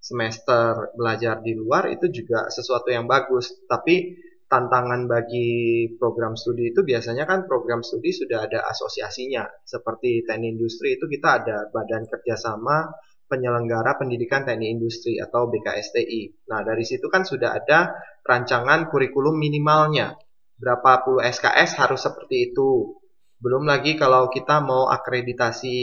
semester 0.00 0.94
belajar 0.96 1.42
di 1.42 1.52
luar 1.52 1.92
itu 1.92 2.08
juga 2.08 2.48
sesuatu 2.48 2.88
yang 2.88 3.04
bagus 3.04 3.52
tapi 3.66 4.16
tantangan 4.46 5.10
bagi 5.10 5.90
program 5.98 6.38
studi 6.38 6.70
itu 6.70 6.86
biasanya 6.86 7.26
kan 7.26 7.50
program 7.50 7.82
studi 7.82 8.14
sudah 8.14 8.46
ada 8.46 8.62
asosiasinya 8.70 9.42
seperti 9.66 10.22
teknik 10.22 10.54
industri 10.54 10.94
itu 10.94 11.10
kita 11.10 11.42
ada 11.42 11.66
badan 11.74 12.06
kerjasama 12.06 12.94
penyelenggara 13.26 13.98
pendidikan 13.98 14.46
teknik 14.46 14.78
industri 14.78 15.18
atau 15.18 15.50
BKSTI. 15.50 16.46
Nah, 16.46 16.62
dari 16.62 16.86
situ 16.86 17.10
kan 17.10 17.26
sudah 17.26 17.58
ada 17.58 17.98
rancangan 18.22 18.86
kurikulum 18.86 19.34
minimalnya. 19.34 20.14
Berapa 20.56 21.04
puluh 21.04 21.20
SKS 21.26 21.76
harus 21.82 22.00
seperti 22.00 22.50
itu. 22.54 22.96
Belum 23.36 23.68
lagi 23.68 24.00
kalau 24.00 24.32
kita 24.32 24.64
mau 24.64 24.88
akreditasi 24.88 25.76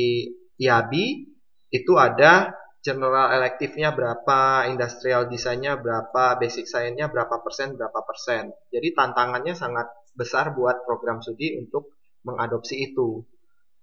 IABI, 0.58 1.06
itu 1.74 1.94
ada 1.98 2.54
general 2.84 3.32
elektifnya 3.32 3.96
berapa, 3.96 4.68
industrial 4.68 5.32
desainnya 5.32 5.80
berapa, 5.80 6.36
basic 6.36 6.68
science-nya 6.68 7.08
berapa 7.08 7.40
persen, 7.40 7.80
berapa 7.80 8.04
persen. 8.04 8.52
Jadi 8.70 8.92
tantangannya 8.92 9.56
sangat 9.56 9.88
besar 10.14 10.52
buat 10.54 10.84
program 10.84 11.24
studi 11.24 11.56
untuk 11.58 11.96
mengadopsi 12.28 12.92
itu. 12.92 13.24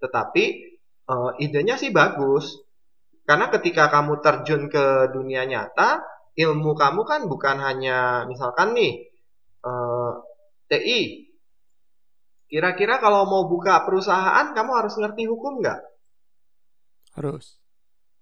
Tetapi 0.04 0.44
eh, 1.08 1.30
idenya 1.40 1.80
sih 1.80 1.90
bagus, 1.90 2.60
karena 3.24 3.48
ketika 3.48 3.88
kamu 3.88 4.20
terjun 4.20 4.68
ke 4.68 5.14
dunia 5.16 5.48
nyata, 5.48 6.04
ilmu 6.36 6.76
kamu 6.76 7.02
kan 7.08 7.20
bukan 7.26 7.56
hanya 7.62 8.28
misalkan 8.28 8.76
nih 8.76 9.08
eh, 9.64 10.12
TI. 10.68 11.29
Kira-kira 12.50 12.98
kalau 12.98 13.30
mau 13.30 13.46
buka 13.46 13.86
perusahaan, 13.86 14.50
kamu 14.50 14.70
harus 14.74 14.98
ngerti 14.98 15.30
hukum 15.30 15.62
nggak? 15.62 15.80
Harus. 17.14 17.62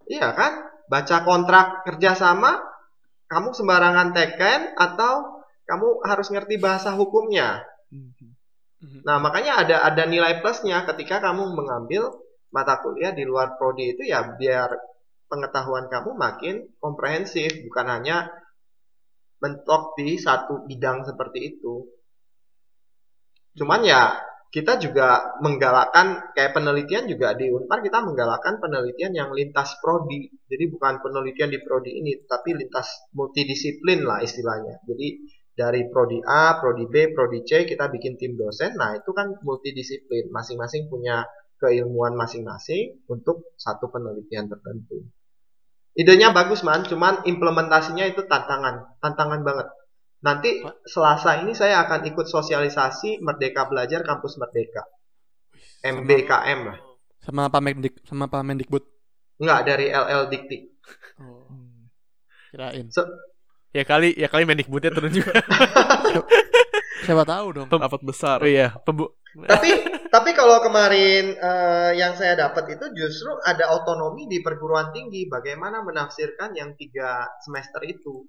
Iya 0.04 0.36
kan? 0.36 0.68
Baca 0.88 1.24
kontrak 1.24 1.88
kerjasama, 1.88 2.60
kamu 3.28 3.56
sembarangan 3.56 4.12
teken 4.12 4.76
atau 4.76 5.44
kamu 5.64 6.04
harus 6.04 6.28
ngerti 6.28 6.60
bahasa 6.60 6.92
hukumnya. 6.96 7.64
Mhm. 7.92 8.36
Nah, 9.04 9.18
makanya 9.18 9.64
ada 9.64 9.76
ada 9.84 10.04
nilai 10.06 10.38
plusnya 10.44 10.86
ketika 10.86 11.18
kamu 11.18 11.56
mengambil 11.56 12.14
mata 12.48 12.80
kuliah 12.80 13.12
di 13.12 13.26
luar 13.26 13.60
prodi 13.60 13.92
itu 13.96 14.06
ya 14.06 14.36
biar 14.38 14.70
pengetahuan 15.28 15.92
kamu 15.92 16.16
makin 16.16 16.68
komprehensif, 16.80 17.52
bukan 17.68 17.86
hanya 17.90 18.32
mentok 19.44 19.98
di 20.00 20.16
satu 20.16 20.64
bidang 20.64 21.04
seperti 21.04 21.56
itu. 21.56 21.84
Cuman 23.58 23.82
ya 23.82 24.14
kita 24.48 24.80
juga 24.80 25.36
menggalakkan 25.44 26.32
kayak 26.32 26.56
penelitian 26.56 27.04
juga 27.04 27.36
di 27.36 27.52
Unpar 27.52 27.84
kita 27.84 28.00
menggalakkan 28.00 28.56
penelitian 28.62 29.12
yang 29.12 29.28
lintas 29.34 29.76
prodi. 29.84 30.32
Jadi 30.48 30.64
bukan 30.72 31.04
penelitian 31.04 31.52
di 31.52 31.60
prodi 31.60 32.00
ini, 32.00 32.24
tapi 32.24 32.56
lintas 32.56 33.10
multidisiplin 33.12 34.08
lah 34.08 34.24
istilahnya. 34.24 34.80
Jadi 34.88 35.08
dari 35.52 35.90
prodi 35.90 36.22
A, 36.24 36.56
prodi 36.62 36.88
B, 36.88 37.12
prodi 37.12 37.44
C 37.44 37.68
kita 37.68 37.92
bikin 37.92 38.16
tim 38.16 38.38
dosen. 38.40 38.78
Nah, 38.78 38.96
itu 38.96 39.10
kan 39.12 39.36
multidisiplin, 39.44 40.32
masing-masing 40.32 40.88
punya 40.88 41.28
keilmuan 41.58 42.14
masing-masing 42.14 43.04
untuk 43.10 43.52
satu 43.58 43.90
penelitian 43.90 44.46
tertentu. 44.46 45.02
Idenya 45.98 46.30
bagus 46.30 46.62
man, 46.62 46.86
cuman 46.86 47.26
implementasinya 47.26 48.06
itu 48.06 48.22
tantangan, 48.30 48.96
tantangan 49.02 49.42
banget. 49.42 49.66
Nanti 50.18 50.62
Selasa 50.82 51.42
ini 51.42 51.54
saya 51.54 51.86
akan 51.86 52.06
ikut 52.10 52.26
sosialisasi 52.26 53.22
Merdeka 53.22 53.70
Belajar 53.70 54.02
Kampus 54.02 54.38
Merdeka. 54.38 54.82
MBKM 55.82 56.60
lah. 56.66 56.78
Sama 57.22 57.46
Pak 57.50 57.62
Mendik 57.62 57.94
sama 58.02 58.26
Pak 58.26 58.42
Mendikbud. 58.42 58.82
Enggak 59.38 59.60
dari 59.66 59.90
LL 59.90 60.26
Dikti. 60.30 60.58
Oh, 61.18 61.44
kirain. 62.54 62.88
Ya 63.74 63.82
kali 63.82 64.14
ya 64.16 64.30
kali 64.30 64.46
Mendikbudnya 64.46 64.94
turun 64.94 65.12
juga. 65.12 65.34
Siapa 67.04 67.26
tahu 67.26 67.46
dong. 67.52 67.68
Rapat 67.68 68.02
besar. 68.06 68.40
oh 68.40 68.48
iya, 68.48 68.72
pembu 68.86 69.18
tapi 69.36 69.70
tapi 70.14 70.30
kalau 70.32 70.58
kemarin 70.64 71.36
eh, 71.36 71.90
yang 72.00 72.16
saya 72.16 72.34
dapat 72.34 72.80
itu 72.80 72.86
justru 72.96 73.30
ada 73.44 73.70
otonomi 73.76 74.24
di 74.26 74.40
perguruan 74.40 74.90
tinggi 74.90 75.28
bagaimana 75.28 75.84
menafsirkan 75.84 76.56
yang 76.56 76.72
tiga 76.74 77.28
semester 77.44 77.84
itu. 77.84 78.24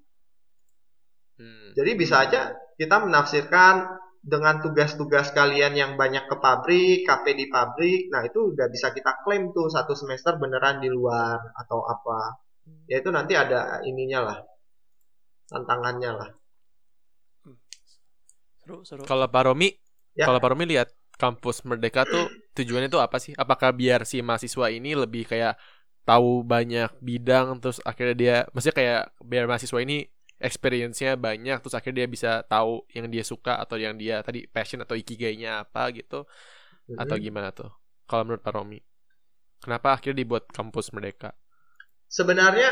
Hmm. 1.40 1.72
Jadi 1.72 1.90
bisa 1.96 2.28
aja 2.28 2.52
kita 2.76 3.00
menafsirkan 3.00 3.88
dengan 4.20 4.60
tugas-tugas 4.60 5.32
kalian 5.32 5.72
yang 5.72 5.92
banyak 5.96 6.28
ke 6.28 6.36
pabrik, 6.36 7.08
KP 7.08 7.24
di 7.32 7.46
pabrik, 7.48 8.12
nah 8.12 8.20
itu 8.20 8.52
udah 8.52 8.68
bisa 8.68 8.92
kita 8.92 9.24
klaim 9.24 9.48
tuh 9.56 9.72
satu 9.72 9.96
semester 9.96 10.36
beneran 10.36 10.84
di 10.84 10.92
luar 10.92 11.40
atau 11.56 11.80
apa. 11.88 12.36
Ya 12.84 13.00
itu 13.00 13.08
nanti 13.08 13.32
ada 13.32 13.80
ininya 13.88 14.20
lah, 14.28 14.38
tantangannya 15.48 16.10
lah. 16.12 16.30
Seru, 18.60 18.84
seru. 18.84 19.02
Kalau 19.08 19.26
Pak 19.32 19.42
Romi, 19.48 19.72
Ya. 20.12 20.28
kalau 20.28 20.36
Pak 20.42 20.50
Romi 20.52 20.68
lihat 20.68 20.92
kampus 21.16 21.64
Merdeka 21.64 22.04
tuh 22.04 22.28
tujuannya 22.60 22.92
tuh 22.92 23.00
apa 23.00 23.16
sih? 23.16 23.32
Apakah 23.32 23.72
biar 23.72 24.04
si 24.04 24.20
mahasiswa 24.20 24.68
ini 24.68 24.92
lebih 24.92 25.24
kayak 25.24 25.56
tahu 26.04 26.42
banyak 26.44 26.90
bidang 27.00 27.60
terus 27.62 27.78
akhirnya 27.86 28.16
dia 28.16 28.36
maksudnya 28.52 28.76
kayak 28.76 29.00
biar 29.22 29.44
mahasiswa 29.46 29.78
ini 29.84 30.08
experience-nya 30.40 31.14
banyak 31.26 31.56
terus 31.62 31.76
akhirnya 31.78 32.04
dia 32.04 32.08
bisa 32.16 32.30
tahu 32.48 32.84
yang 32.96 33.06
dia 33.14 33.24
suka 33.32 33.52
atau 33.62 33.76
yang 33.84 33.94
dia 34.02 34.24
tadi 34.26 34.48
passion 34.48 34.80
atau 34.84 34.96
ikigainya 34.98 35.64
apa 35.68 35.82
gitu 35.98 36.24
atau 37.02 37.16
Mhm. 37.16 37.24
gimana 37.26 37.48
tuh? 37.54 37.70
Kalau 38.08 38.22
menurut 38.26 38.42
Pak 38.46 38.54
Romi. 38.56 38.80
Kenapa 39.64 39.88
akhirnya 39.96 40.18
dibuat 40.24 40.44
kampus 40.52 40.92
Merdeka? 40.94 41.30
sebenarnya 42.08 42.70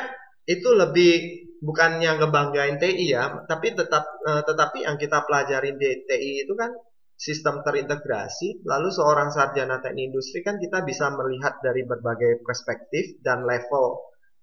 itu 0.49 0.69
lebih 0.73 1.13
bukannya 1.61 2.11
ngebanggain 2.19 2.77
TI 2.81 3.13
ya, 3.13 3.25
tapi 3.51 3.77
tetap 3.77 4.05
eh, 4.25 4.43
tetapi 4.49 4.79
yang 4.87 4.97
kita 4.97 5.19
pelajarin 5.29 5.77
di 5.77 5.91
TI 6.09 6.33
itu 6.49 6.55
kan 6.57 6.73
sistem 7.19 7.61
terintegrasi, 7.67 8.63
lalu 8.65 8.89
seorang 8.95 9.29
sarjana 9.35 9.83
teknik 9.85 10.15
industri 10.15 10.41
kan 10.47 10.57
kita 10.57 10.87
bisa 10.87 11.11
melihat 11.19 11.59
dari 11.61 11.83
berbagai 11.85 12.41
perspektif 12.47 13.19
dan 13.27 13.43
level 13.45 13.85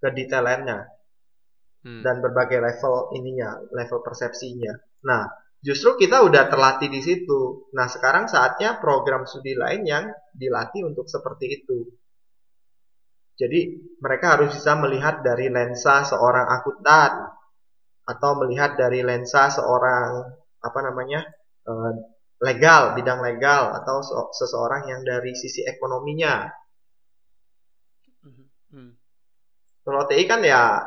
kedetailannya 0.03 0.79
Hmm. 1.85 2.01
dan 2.01 2.17
berbagai 2.17 2.57
level 2.57 3.13
ininya, 3.13 3.61
level 3.69 4.01
persepsinya. 4.01 4.73
Nah, 5.05 5.29
justru 5.61 5.93
kita 6.01 6.25
udah 6.25 6.49
terlatih 6.49 6.89
di 6.89 6.97
situ. 6.97 7.69
Nah, 7.77 7.85
sekarang 7.85 8.25
saatnya 8.25 8.81
program 8.81 9.29
studi 9.29 9.53
lain 9.53 9.85
yang 9.85 10.09
dilatih 10.33 10.81
untuk 10.81 11.05
seperti 11.05 11.61
itu. 11.61 11.85
Jadi, 13.37 13.77
mereka 14.01 14.33
harus 14.33 14.57
bisa 14.57 14.73
melihat 14.81 15.21
dari 15.21 15.45
lensa 15.45 16.01
seorang 16.01 16.49
akuntan 16.57 17.29
atau 18.09 18.31
melihat 18.41 18.73
dari 18.81 19.05
lensa 19.05 19.53
seorang 19.53 20.25
apa 20.65 20.79
namanya? 20.81 21.21
eh, 21.69 21.93
legal, 22.41 22.97
bidang 22.97 23.21
legal 23.21 23.77
atau 23.77 24.01
se- 24.01 24.33
seseorang 24.41 24.89
yang 24.89 25.01
dari 25.05 25.37
sisi 25.37 25.61
ekonominya. 25.61 26.49
Hmm. 28.73 28.97
Kalau 29.85 30.01
TI 30.09 30.25
kan 30.25 30.41
ya 30.41 30.81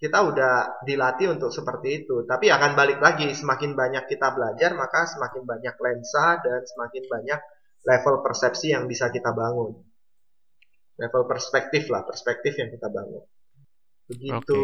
kita 0.00 0.18
udah 0.24 0.80
dilatih 0.88 1.36
untuk 1.36 1.52
seperti 1.52 2.02
itu. 2.02 2.24
Tapi 2.24 2.48
akan 2.48 2.72
balik 2.72 3.04
lagi, 3.04 3.28
semakin 3.36 3.76
banyak 3.76 4.08
kita 4.08 4.32
belajar, 4.32 4.72
maka 4.72 5.04
semakin 5.04 5.44
banyak 5.44 5.76
lensa 5.76 6.40
dan 6.40 6.64
semakin 6.64 7.04
banyak 7.04 7.40
level 7.84 8.24
persepsi 8.24 8.72
yang 8.72 8.88
bisa 8.88 9.12
kita 9.12 9.36
bangun. 9.36 9.76
Level 10.96 11.24
perspektif 11.28 11.92
lah, 11.92 12.08
perspektif 12.08 12.56
yang 12.56 12.72
kita 12.72 12.88
bangun. 12.88 13.24
Begitu. 14.08 14.60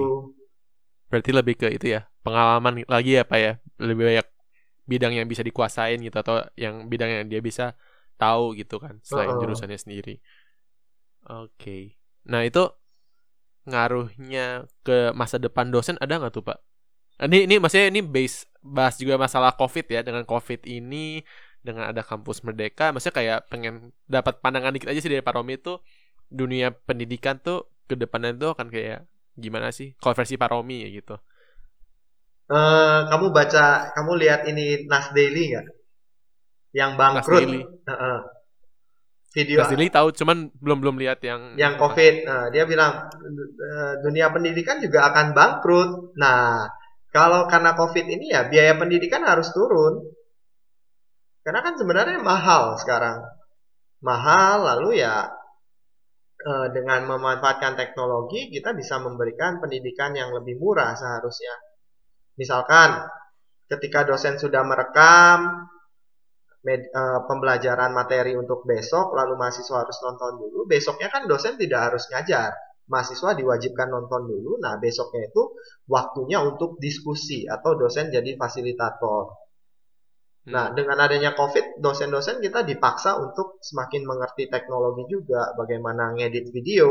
Berarti 1.13 1.31
lebih 1.37 1.55
ke 1.61 1.69
itu 1.69 1.93
ya, 1.93 2.09
pengalaman 2.25 2.89
lagi 2.89 3.21
ya 3.21 3.29
Pak 3.29 3.39
ya. 3.39 3.53
Lebih 3.77 4.05
banyak 4.09 4.27
bidang 4.89 5.13
yang 5.21 5.29
bisa 5.29 5.45
dikuasain 5.45 6.01
gitu 6.01 6.17
atau 6.17 6.49
yang 6.57 6.89
bidang 6.89 7.13
yang 7.13 7.27
dia 7.29 7.45
bisa 7.45 7.77
tahu 8.17 8.57
gitu 8.57 8.81
kan 8.81 8.97
selain 9.05 9.37
Heeh. 9.37 9.41
jurusannya 9.45 9.77
sendiri. 9.77 10.17
Oke. 11.29 12.01
Nah, 12.25 12.41
itu 12.41 12.65
ngaruhnya 13.67 14.71
ke 14.87 15.11
masa 15.13 15.37
depan 15.37 15.69
dosen 15.69 15.99
ada 15.99 16.17
nggak 16.23 16.33
tuh, 16.33 16.45
Pak? 16.47 16.59
Ini 17.27 17.49
ini 17.49 17.55
maksudnya 17.61 17.89
ini 17.91 18.01
base 18.05 18.47
bahas 18.63 18.97
juga 18.97 19.19
masalah 19.19 19.53
Covid 19.59 19.87
ya. 19.91 20.01
Dengan 20.07 20.23
Covid 20.23 20.65
ini 20.65 21.21
dengan 21.61 21.91
ada 21.91 22.07
kampus 22.07 22.47
Merdeka, 22.47 22.95
maksudnya 22.95 23.17
kayak 23.19 23.39
pengen 23.51 23.91
dapat 24.07 24.39
pandangan 24.39 24.71
dikit 24.71 24.87
aja 24.87 25.03
sih 25.03 25.11
dari 25.11 25.25
Pak 25.25 25.35
Romi 25.35 25.59
itu 25.59 25.83
dunia 26.31 26.71
pendidikan 26.71 27.43
tuh 27.43 27.67
ke 27.91 27.99
depannya 27.99 28.35
tuh 28.39 28.55
akan 28.55 28.71
kayak 28.71 29.03
gimana 29.35 29.75
sih? 29.75 29.99
Kalau 29.99 30.15
versi 30.15 30.39
Pak 30.39 30.51
Romi 30.55 30.87
ya 30.87 30.89
gitu. 30.95 31.19
Eh, 32.47 32.99
kamu 33.11 33.35
baca, 33.35 33.91
kamu 33.91 34.13
lihat 34.23 34.47
ini 34.47 34.87
Nas 34.87 35.11
Daily 35.11 35.51
nggak? 35.51 35.67
Yang 36.71 36.91
bangkrut. 36.95 37.41
Daily. 37.43 37.61
Heeh. 37.67 38.19
Video 39.37 39.61
Mas 39.61 39.69
Dili 39.69 39.93
tahu 39.93 40.17
cuman 40.17 40.49
belum 40.49 40.79
belum 40.81 40.97
lihat 40.97 41.21
yang 41.21 41.61
yang 41.61 41.77
COVID. 41.77 42.25
Nah, 42.25 42.49
dia 42.49 42.65
bilang 42.65 43.13
"Eh, 43.13 43.95
dunia 44.01 44.33
pendidikan 44.33 44.81
juga 44.81 45.13
akan 45.13 45.37
bangkrut. 45.37 46.17
Nah, 46.17 46.65
kalau 47.13 47.45
karena 47.45 47.77
COVID 47.77 48.07
ini 48.09 48.33
ya 48.33 48.49
biaya 48.49 48.81
pendidikan 48.81 49.21
harus 49.29 49.53
turun. 49.53 50.09
Karena 51.45 51.61
kan 51.61 51.77
sebenarnya 51.77 52.17
mahal 52.25 52.81
sekarang. 52.81 53.29
Mahal 54.01 54.65
lalu 54.65 55.05
ya 55.05 55.29
eh, 56.41 56.69
dengan 56.73 57.05
memanfaatkan 57.05 57.77
teknologi 57.77 58.49
kita 58.49 58.73
bisa 58.73 58.97
memberikan 59.05 59.61
pendidikan 59.61 60.17
yang 60.17 60.33
lebih 60.33 60.57
murah 60.57 60.97
seharusnya. 60.97 61.53
Misalkan 62.41 63.05
ketika 63.69 64.09
dosen 64.09 64.41
sudah 64.41 64.65
merekam 64.65 65.69
med- 66.67 66.91
eh, 66.91 67.21
pembelajaran 67.31 67.95
materi 67.95 68.35
untuk 68.35 68.67
besok, 68.67 69.15
lalu 69.15 69.39
mahasiswa 69.39 69.87
harus 69.87 69.99
nonton 70.03 70.33
dulu. 70.43 70.67
Besoknya 70.67 71.09
kan 71.15 71.31
dosen 71.31 71.55
tidak 71.55 71.81
harus 71.95 72.11
ngajar, 72.11 72.51
mahasiswa 72.91 73.31
diwajibkan 73.39 73.87
nonton 73.87 74.27
dulu. 74.27 74.59
Nah, 74.59 74.75
besoknya 74.83 75.31
itu 75.31 75.43
waktunya 75.87 76.43
untuk 76.43 76.83
diskusi 76.83 77.47
atau 77.47 77.79
dosen 77.79 78.11
jadi 78.11 78.35
fasilitator. 78.35 79.25
Hmm. 80.47 80.51
Nah, 80.51 80.67
dengan 80.75 80.99
adanya 81.07 81.39
COVID, 81.39 81.79
dosen-dosen 81.79 82.43
kita 82.43 82.67
dipaksa 82.67 83.15
untuk 83.23 83.63
semakin 83.63 84.03
mengerti 84.03 84.51
teknologi 84.51 85.07
juga, 85.07 85.55
bagaimana 85.55 86.19
ngedit 86.19 86.51
video. 86.51 86.91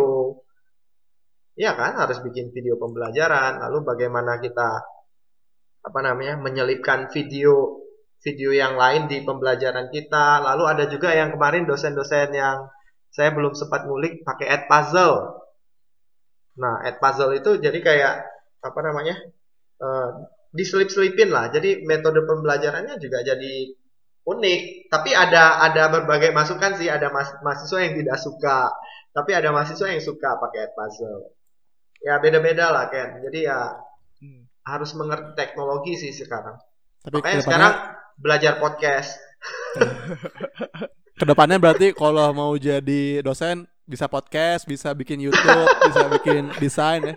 Iya 1.55 1.71
kan, 1.75 1.95
harus 1.99 2.19
bikin 2.19 2.51
video 2.51 2.75
pembelajaran, 2.75 3.63
lalu 3.63 3.79
bagaimana 3.87 4.43
kita 4.43 4.83
apa 5.85 5.99
namanya, 6.03 6.35
menyelipkan 6.41 7.07
video 7.11 7.84
video 8.25 8.49
yang 8.61 8.73
lain 8.81 9.05
di 9.11 9.17
pembelajaran 9.27 9.87
kita. 9.95 10.41
Lalu 10.47 10.63
ada 10.73 10.85
juga 10.93 11.09
yang 11.13 11.29
kemarin 11.35 11.63
dosen-dosen 11.69 12.29
yang 12.33 12.57
saya 13.15 13.29
belum 13.37 13.53
sempat 13.55 13.85
ngulik 13.87 14.25
pakai 14.27 14.47
add 14.49 14.63
puzzle. 14.71 15.15
Nah, 16.61 16.75
add 16.87 16.97
puzzle 17.03 17.31
itu 17.39 17.51
jadi 17.65 17.79
kayak 17.87 18.13
apa 18.67 18.79
namanya? 18.87 19.15
eh, 19.87 20.09
diselip-selipin 20.57 21.29
lah. 21.35 21.45
Jadi 21.55 21.83
metode 21.89 22.21
pembelajarannya 22.29 22.95
juga 23.03 23.19
jadi 23.29 23.53
unik. 24.33 24.61
Tapi 24.93 25.11
ada 25.13 25.61
ada 25.67 25.83
berbagai 25.93 26.31
masukan 26.33 26.73
sih. 26.79 26.89
Ada 26.89 27.07
mas- 27.15 27.37
mahasiswa 27.45 27.79
yang 27.85 27.95
tidak 27.99 28.17
suka, 28.23 28.59
tapi 29.17 29.31
ada 29.39 29.49
mahasiswa 29.55 29.87
yang 29.93 30.03
suka 30.03 30.29
pakai 30.43 30.59
add 30.69 30.73
puzzle. 30.79 31.35
Ya 32.07 32.15
beda-beda 32.23 32.71
lah 32.75 32.85
Ken. 32.93 33.19
Jadi 33.25 33.39
ya 33.49 33.59
Hmm. 34.21 34.47
harus 34.65 34.91
mengerti 34.97 35.31
teknologi 35.37 35.93
sih 35.99 36.13
sekarang. 36.15 36.57
Tapi 37.03 37.15
Makanya 37.21 37.41
sekarang 37.45 37.73
belajar 38.19 38.57
podcast. 38.59 39.19
ke 41.19 41.23
depannya 41.23 41.55
berarti 41.61 41.95
kalau 41.95 42.31
mau 42.35 42.51
jadi 42.59 43.23
dosen 43.23 43.63
bisa 43.85 44.09
podcast, 44.09 44.65
bisa 44.65 44.91
bikin 44.91 45.21
YouTube, 45.21 45.69
bisa 45.87 46.03
bikin 46.11 46.51
desain 46.57 47.01
ya. 47.13 47.15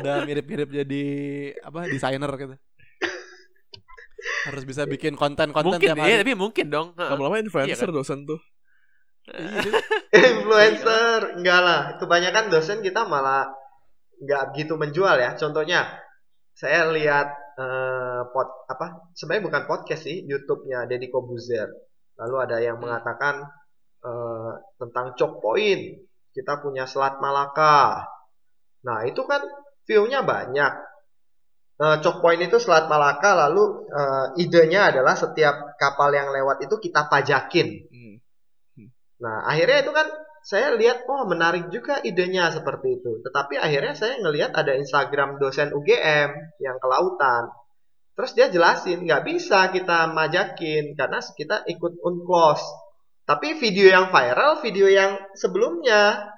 Udah 0.00 0.24
mirip-mirip 0.24 0.70
jadi 0.70 1.04
apa 1.60 1.86
desainer 1.86 2.30
gitu. 2.38 2.56
Harus 4.48 4.64
bisa 4.64 4.88
bikin 4.88 5.14
konten-konten 5.18 5.76
mungkin 5.76 5.88
tiap 5.92 6.00
hari. 6.00 6.24
tapi 6.24 6.32
mungkin 6.32 6.66
dong. 6.72 6.88
Heeh. 6.96 7.10
Lama-lama 7.12 7.42
influencer 7.42 7.76
Iya 7.76 7.92
kan? 7.92 7.96
dosen 7.96 8.18
tuh. 8.24 8.40
Influencer, 10.16 11.36
enggak 11.36 11.60
lah. 11.60 11.80
Kebanyakan 12.00 12.48
dosen 12.48 12.80
kita 12.80 13.04
malah 13.04 13.52
nggak 14.20 14.42
begitu 14.52 14.74
menjual 14.80 15.16
ya. 15.20 15.36
Contohnya, 15.36 15.86
saya 16.56 16.88
lihat 16.88 17.30
eh, 17.60 18.22
pod 18.32 18.48
apa? 18.72 18.86
Sebenarnya 19.12 19.44
bukan 19.52 19.62
podcast 19.68 20.02
sih, 20.08 20.24
YouTube-nya 20.24 20.88
Deddy 20.88 21.12
Kobuzer. 21.12 21.68
Lalu 22.20 22.34
ada 22.40 22.56
yang 22.64 22.76
Hmm. 22.80 22.88
mengatakan 22.88 23.34
eh, 24.00 24.52
tentang 24.80 25.12
Chok 25.12 25.44
Point. 25.44 25.82
Kita 26.32 26.56
punya 26.64 26.88
Selat 26.88 27.20
Malaka. 27.20 28.08
Nah, 28.86 29.04
itu 29.04 29.20
kan 29.28 29.44
view-nya 29.84 30.24
banyak. 30.24 30.72
Eh, 31.84 31.96
Chok 32.00 32.24
Point 32.24 32.40
itu 32.40 32.56
Selat 32.56 32.88
Malaka, 32.88 33.36
lalu 33.48 33.84
eh, 33.92 34.26
idenya 34.40 34.88
adalah 34.88 35.14
setiap 35.20 35.76
kapal 35.76 36.16
yang 36.16 36.32
lewat 36.32 36.64
itu 36.64 36.80
kita 36.80 37.12
pajakin. 37.12 37.68
Hmm. 37.92 38.16
Nah, 39.20 39.44
akhirnya 39.44 39.84
itu 39.84 39.92
kan 39.92 40.08
saya 40.40 40.72
lihat, 40.72 41.04
oh 41.04 41.28
menarik 41.28 41.68
juga 41.68 42.00
idenya 42.00 42.48
seperti 42.48 43.00
itu. 43.00 43.20
Tetapi 43.20 43.60
akhirnya 43.60 43.92
saya 43.92 44.16
ngelihat 44.24 44.56
ada 44.56 44.72
Instagram 44.72 45.36
dosen 45.36 45.72
UGM 45.76 46.30
yang 46.64 46.76
kelautan. 46.80 47.52
Terus 48.16 48.32
dia 48.36 48.46
jelasin, 48.52 49.04
nggak 49.04 49.24
bisa 49.24 49.68
kita 49.72 50.08
majakin 50.12 50.96
karena 50.96 51.20
kita 51.20 51.64
ikut 51.68 52.00
unclose. 52.04 52.64
Tapi 53.24 53.56
video 53.56 53.88
yang 53.88 54.06
viral, 54.08 54.60
video 54.64 54.88
yang 54.90 55.16
sebelumnya 55.36 56.28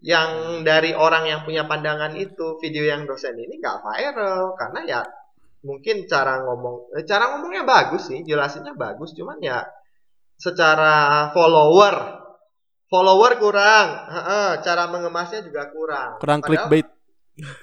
yang 0.00 0.60
dari 0.64 0.96
orang 0.96 1.28
yang 1.28 1.40
punya 1.44 1.68
pandangan 1.68 2.16
itu, 2.16 2.56
video 2.60 2.88
yang 2.88 3.04
dosen 3.04 3.36
ini 3.36 3.60
nggak 3.60 3.84
viral 3.84 4.56
karena 4.56 4.80
ya 4.88 5.00
mungkin 5.60 6.08
cara 6.08 6.40
ngomong, 6.44 6.96
eh, 6.96 7.04
cara 7.04 7.36
ngomongnya 7.36 7.68
bagus 7.68 8.08
sih, 8.08 8.24
jelasinnya 8.24 8.72
bagus, 8.72 9.12
cuman 9.12 9.40
ya 9.44 9.64
secara 10.40 11.28
follower 11.36 12.19
follower 12.90 13.38
kurang. 13.38 13.86
Cara 14.60 14.90
mengemasnya 14.90 15.40
juga 15.40 15.70
kurang. 15.70 16.18
Kurang 16.18 16.42
Padahal- 16.42 16.68
clickbait. 16.68 16.88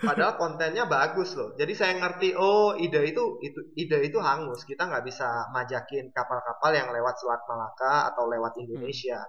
padahal 0.02 0.42
kontennya 0.42 0.90
bagus 0.90 1.38
loh. 1.38 1.54
Jadi 1.54 1.78
saya 1.78 1.94
ngerti 2.02 2.34
oh 2.34 2.74
ide 2.74 2.98
itu 3.06 3.38
itu 3.46 3.60
ide 3.78 4.02
itu 4.02 4.18
hangus. 4.18 4.66
Kita 4.66 4.90
nggak 4.90 5.06
bisa 5.06 5.54
majakin 5.54 6.10
kapal-kapal 6.10 6.74
yang 6.74 6.90
lewat 6.90 7.14
Selat 7.22 7.46
Malaka 7.46 8.10
atau 8.10 8.26
lewat 8.26 8.58
Indonesia. 8.58 9.22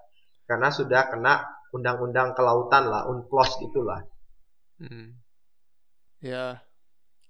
Karena 0.48 0.72
sudah 0.72 1.12
kena 1.12 1.44
undang-undang 1.68 2.32
kelautan 2.32 2.88
lah 2.88 3.04
unclos 3.04 3.60
gitulah 3.60 4.00
Hmm. 4.80 5.20
Ya, 6.22 6.62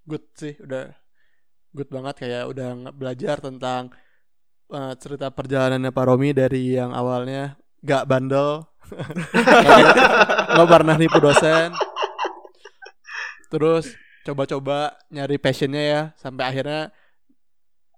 good 0.06 0.22
sih, 0.36 0.54
udah 0.60 0.92
good 1.72 1.88
banget 1.88 2.22
kayak 2.22 2.44
udah 2.46 2.92
belajar 2.92 3.40
tentang 3.42 3.90
eh, 4.68 4.94
cerita 5.00 5.32
perjalanannya 5.32 5.90
Pak 5.90 6.04
Romi 6.06 6.30
dari 6.30 6.76
yang 6.76 6.92
awalnya 6.92 7.56
gak 7.84 8.04
bandel 8.08 8.66
nggak 10.54 10.68
pernah 10.68 10.96
nipu 10.96 11.20
dosen 11.20 11.76
terus 13.52 13.92
coba-coba 14.24 14.96
nyari 15.12 15.36
passionnya 15.36 15.82
ya 15.82 16.02
sampai 16.16 16.44
akhirnya 16.48 16.92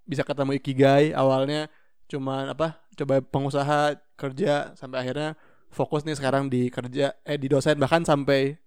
bisa 0.03 0.27
ketemu 0.27 0.59
ikigai 0.59 1.15
awalnya 1.15 1.71
cuman 2.11 2.51
apa 2.51 2.83
coba 2.99 3.23
pengusaha 3.23 3.95
kerja 4.19 4.75
sampai 4.75 4.99
akhirnya 4.99 5.39
fokus 5.71 6.03
nih 6.03 6.19
sekarang 6.19 6.51
di 6.51 6.67
kerja 6.67 7.15
eh 7.23 7.39
di 7.39 7.47
dosen 7.47 7.79
bahkan 7.79 8.03
sampai 8.03 8.59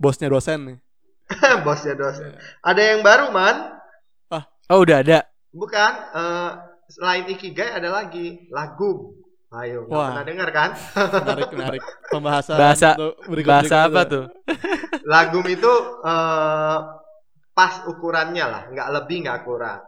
bosnya 0.00 0.32
dosen 0.32 0.60
nih 0.64 0.78
Bosnya 1.66 1.94
dosen. 1.98 2.38
Ada 2.62 2.82
yang 2.94 3.00
baru 3.02 3.34
man? 3.34 3.76
Oh 4.66 4.82
udah 4.82 5.02
ada. 5.02 5.26
Bukan. 5.54 5.92
eh, 6.14 6.50
selain 6.90 7.26
ikigai 7.30 7.70
ada 7.70 7.90
lagi 7.90 8.50
lagu. 8.50 9.14
Ayo, 9.46 9.86
Wah. 9.86 10.10
pernah 10.10 10.24
dengar 10.26 10.48
kan? 10.50 10.70
menarik 11.22 11.50
menarik 11.54 11.82
pembahasan 12.10 12.58
Bahasa- 12.58 12.96
untuk 12.98 13.14
berikut- 13.30 13.50
Bahasa 13.54 13.76
apa 13.86 14.00
tuh? 14.04 14.24
Lagum 15.12 15.46
itu 15.46 15.72
eh, 16.02 16.78
pas 17.52 17.72
ukurannya 17.86 18.42
lah, 18.44 18.62
nggak 18.68 18.88
lebih 18.90 19.16
nggak 19.22 19.46
kurang. 19.46 19.80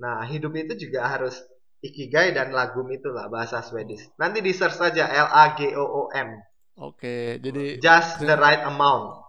Nah, 0.00 0.24
hidup 0.24 0.56
itu 0.56 0.88
juga 0.88 1.08
harus 1.08 1.36
ikigai 1.80 2.32
dan 2.32 2.50
lagum 2.50 2.88
itulah 2.88 3.28
bahasa 3.28 3.60
Swedish. 3.60 4.08
Nanti 4.16 4.40
di 4.40 4.50
search 4.50 4.74
saja 4.74 5.06
L 5.06 5.28
A 5.28 5.54
G 5.54 5.76
O 5.76 5.84
O 5.84 6.02
M. 6.10 6.40
oke 6.76 7.40
jadi 7.40 7.80
Just 7.80 8.20
the 8.20 8.36
right 8.36 8.60
amount. 8.64 9.24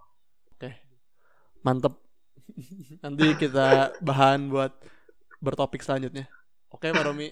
mantep 1.63 1.95
nanti 3.03 3.36
kita 3.36 3.91
bahan 3.99 4.47
buat 4.47 4.72
bertopik 5.39 5.80
selanjutnya 5.80 6.28
oke 6.70 6.88
Pak 6.88 7.03
Romi 7.03 7.28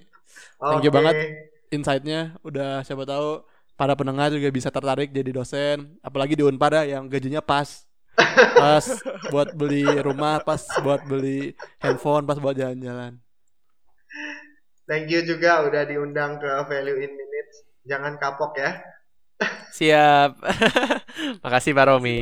Thank 0.60 0.84
you 0.84 0.92
Oke. 0.92 0.96
banget. 1.00 1.16
Insight-nya 1.72 2.38
udah 2.46 2.82
siapa 2.86 3.06
tahu 3.06 3.42
para 3.76 3.94
pendengar 3.94 4.32
juga 4.32 4.48
bisa 4.52 4.72
tertarik 4.72 5.12
jadi 5.12 5.32
dosen 5.36 6.00
apalagi 6.00 6.38
di 6.38 6.44
Unpad 6.44 6.84
ya, 6.84 6.98
yang 7.00 7.12
gajinya 7.12 7.44
pas 7.44 7.84
pas 8.56 8.86
buat 9.28 9.52
beli 9.52 9.84
rumah 10.00 10.40
pas 10.40 10.64
buat 10.80 11.04
beli 11.04 11.54
handphone 11.84 12.24
pas 12.24 12.40
buat 12.40 12.56
jalan-jalan 12.56 13.20
Thank 14.86 15.10
you 15.10 15.26
juga 15.26 15.66
udah 15.66 15.82
diundang 15.90 16.38
ke 16.38 16.50
Value 16.70 17.02
in 17.02 17.12
Minutes. 17.18 17.66
Jangan 17.90 18.22
kapok 18.22 18.54
ya. 18.62 18.72
Siap. 19.74 20.38
Makasih 21.44 21.74
Pak 21.74 21.86
Romi. 21.90 22.22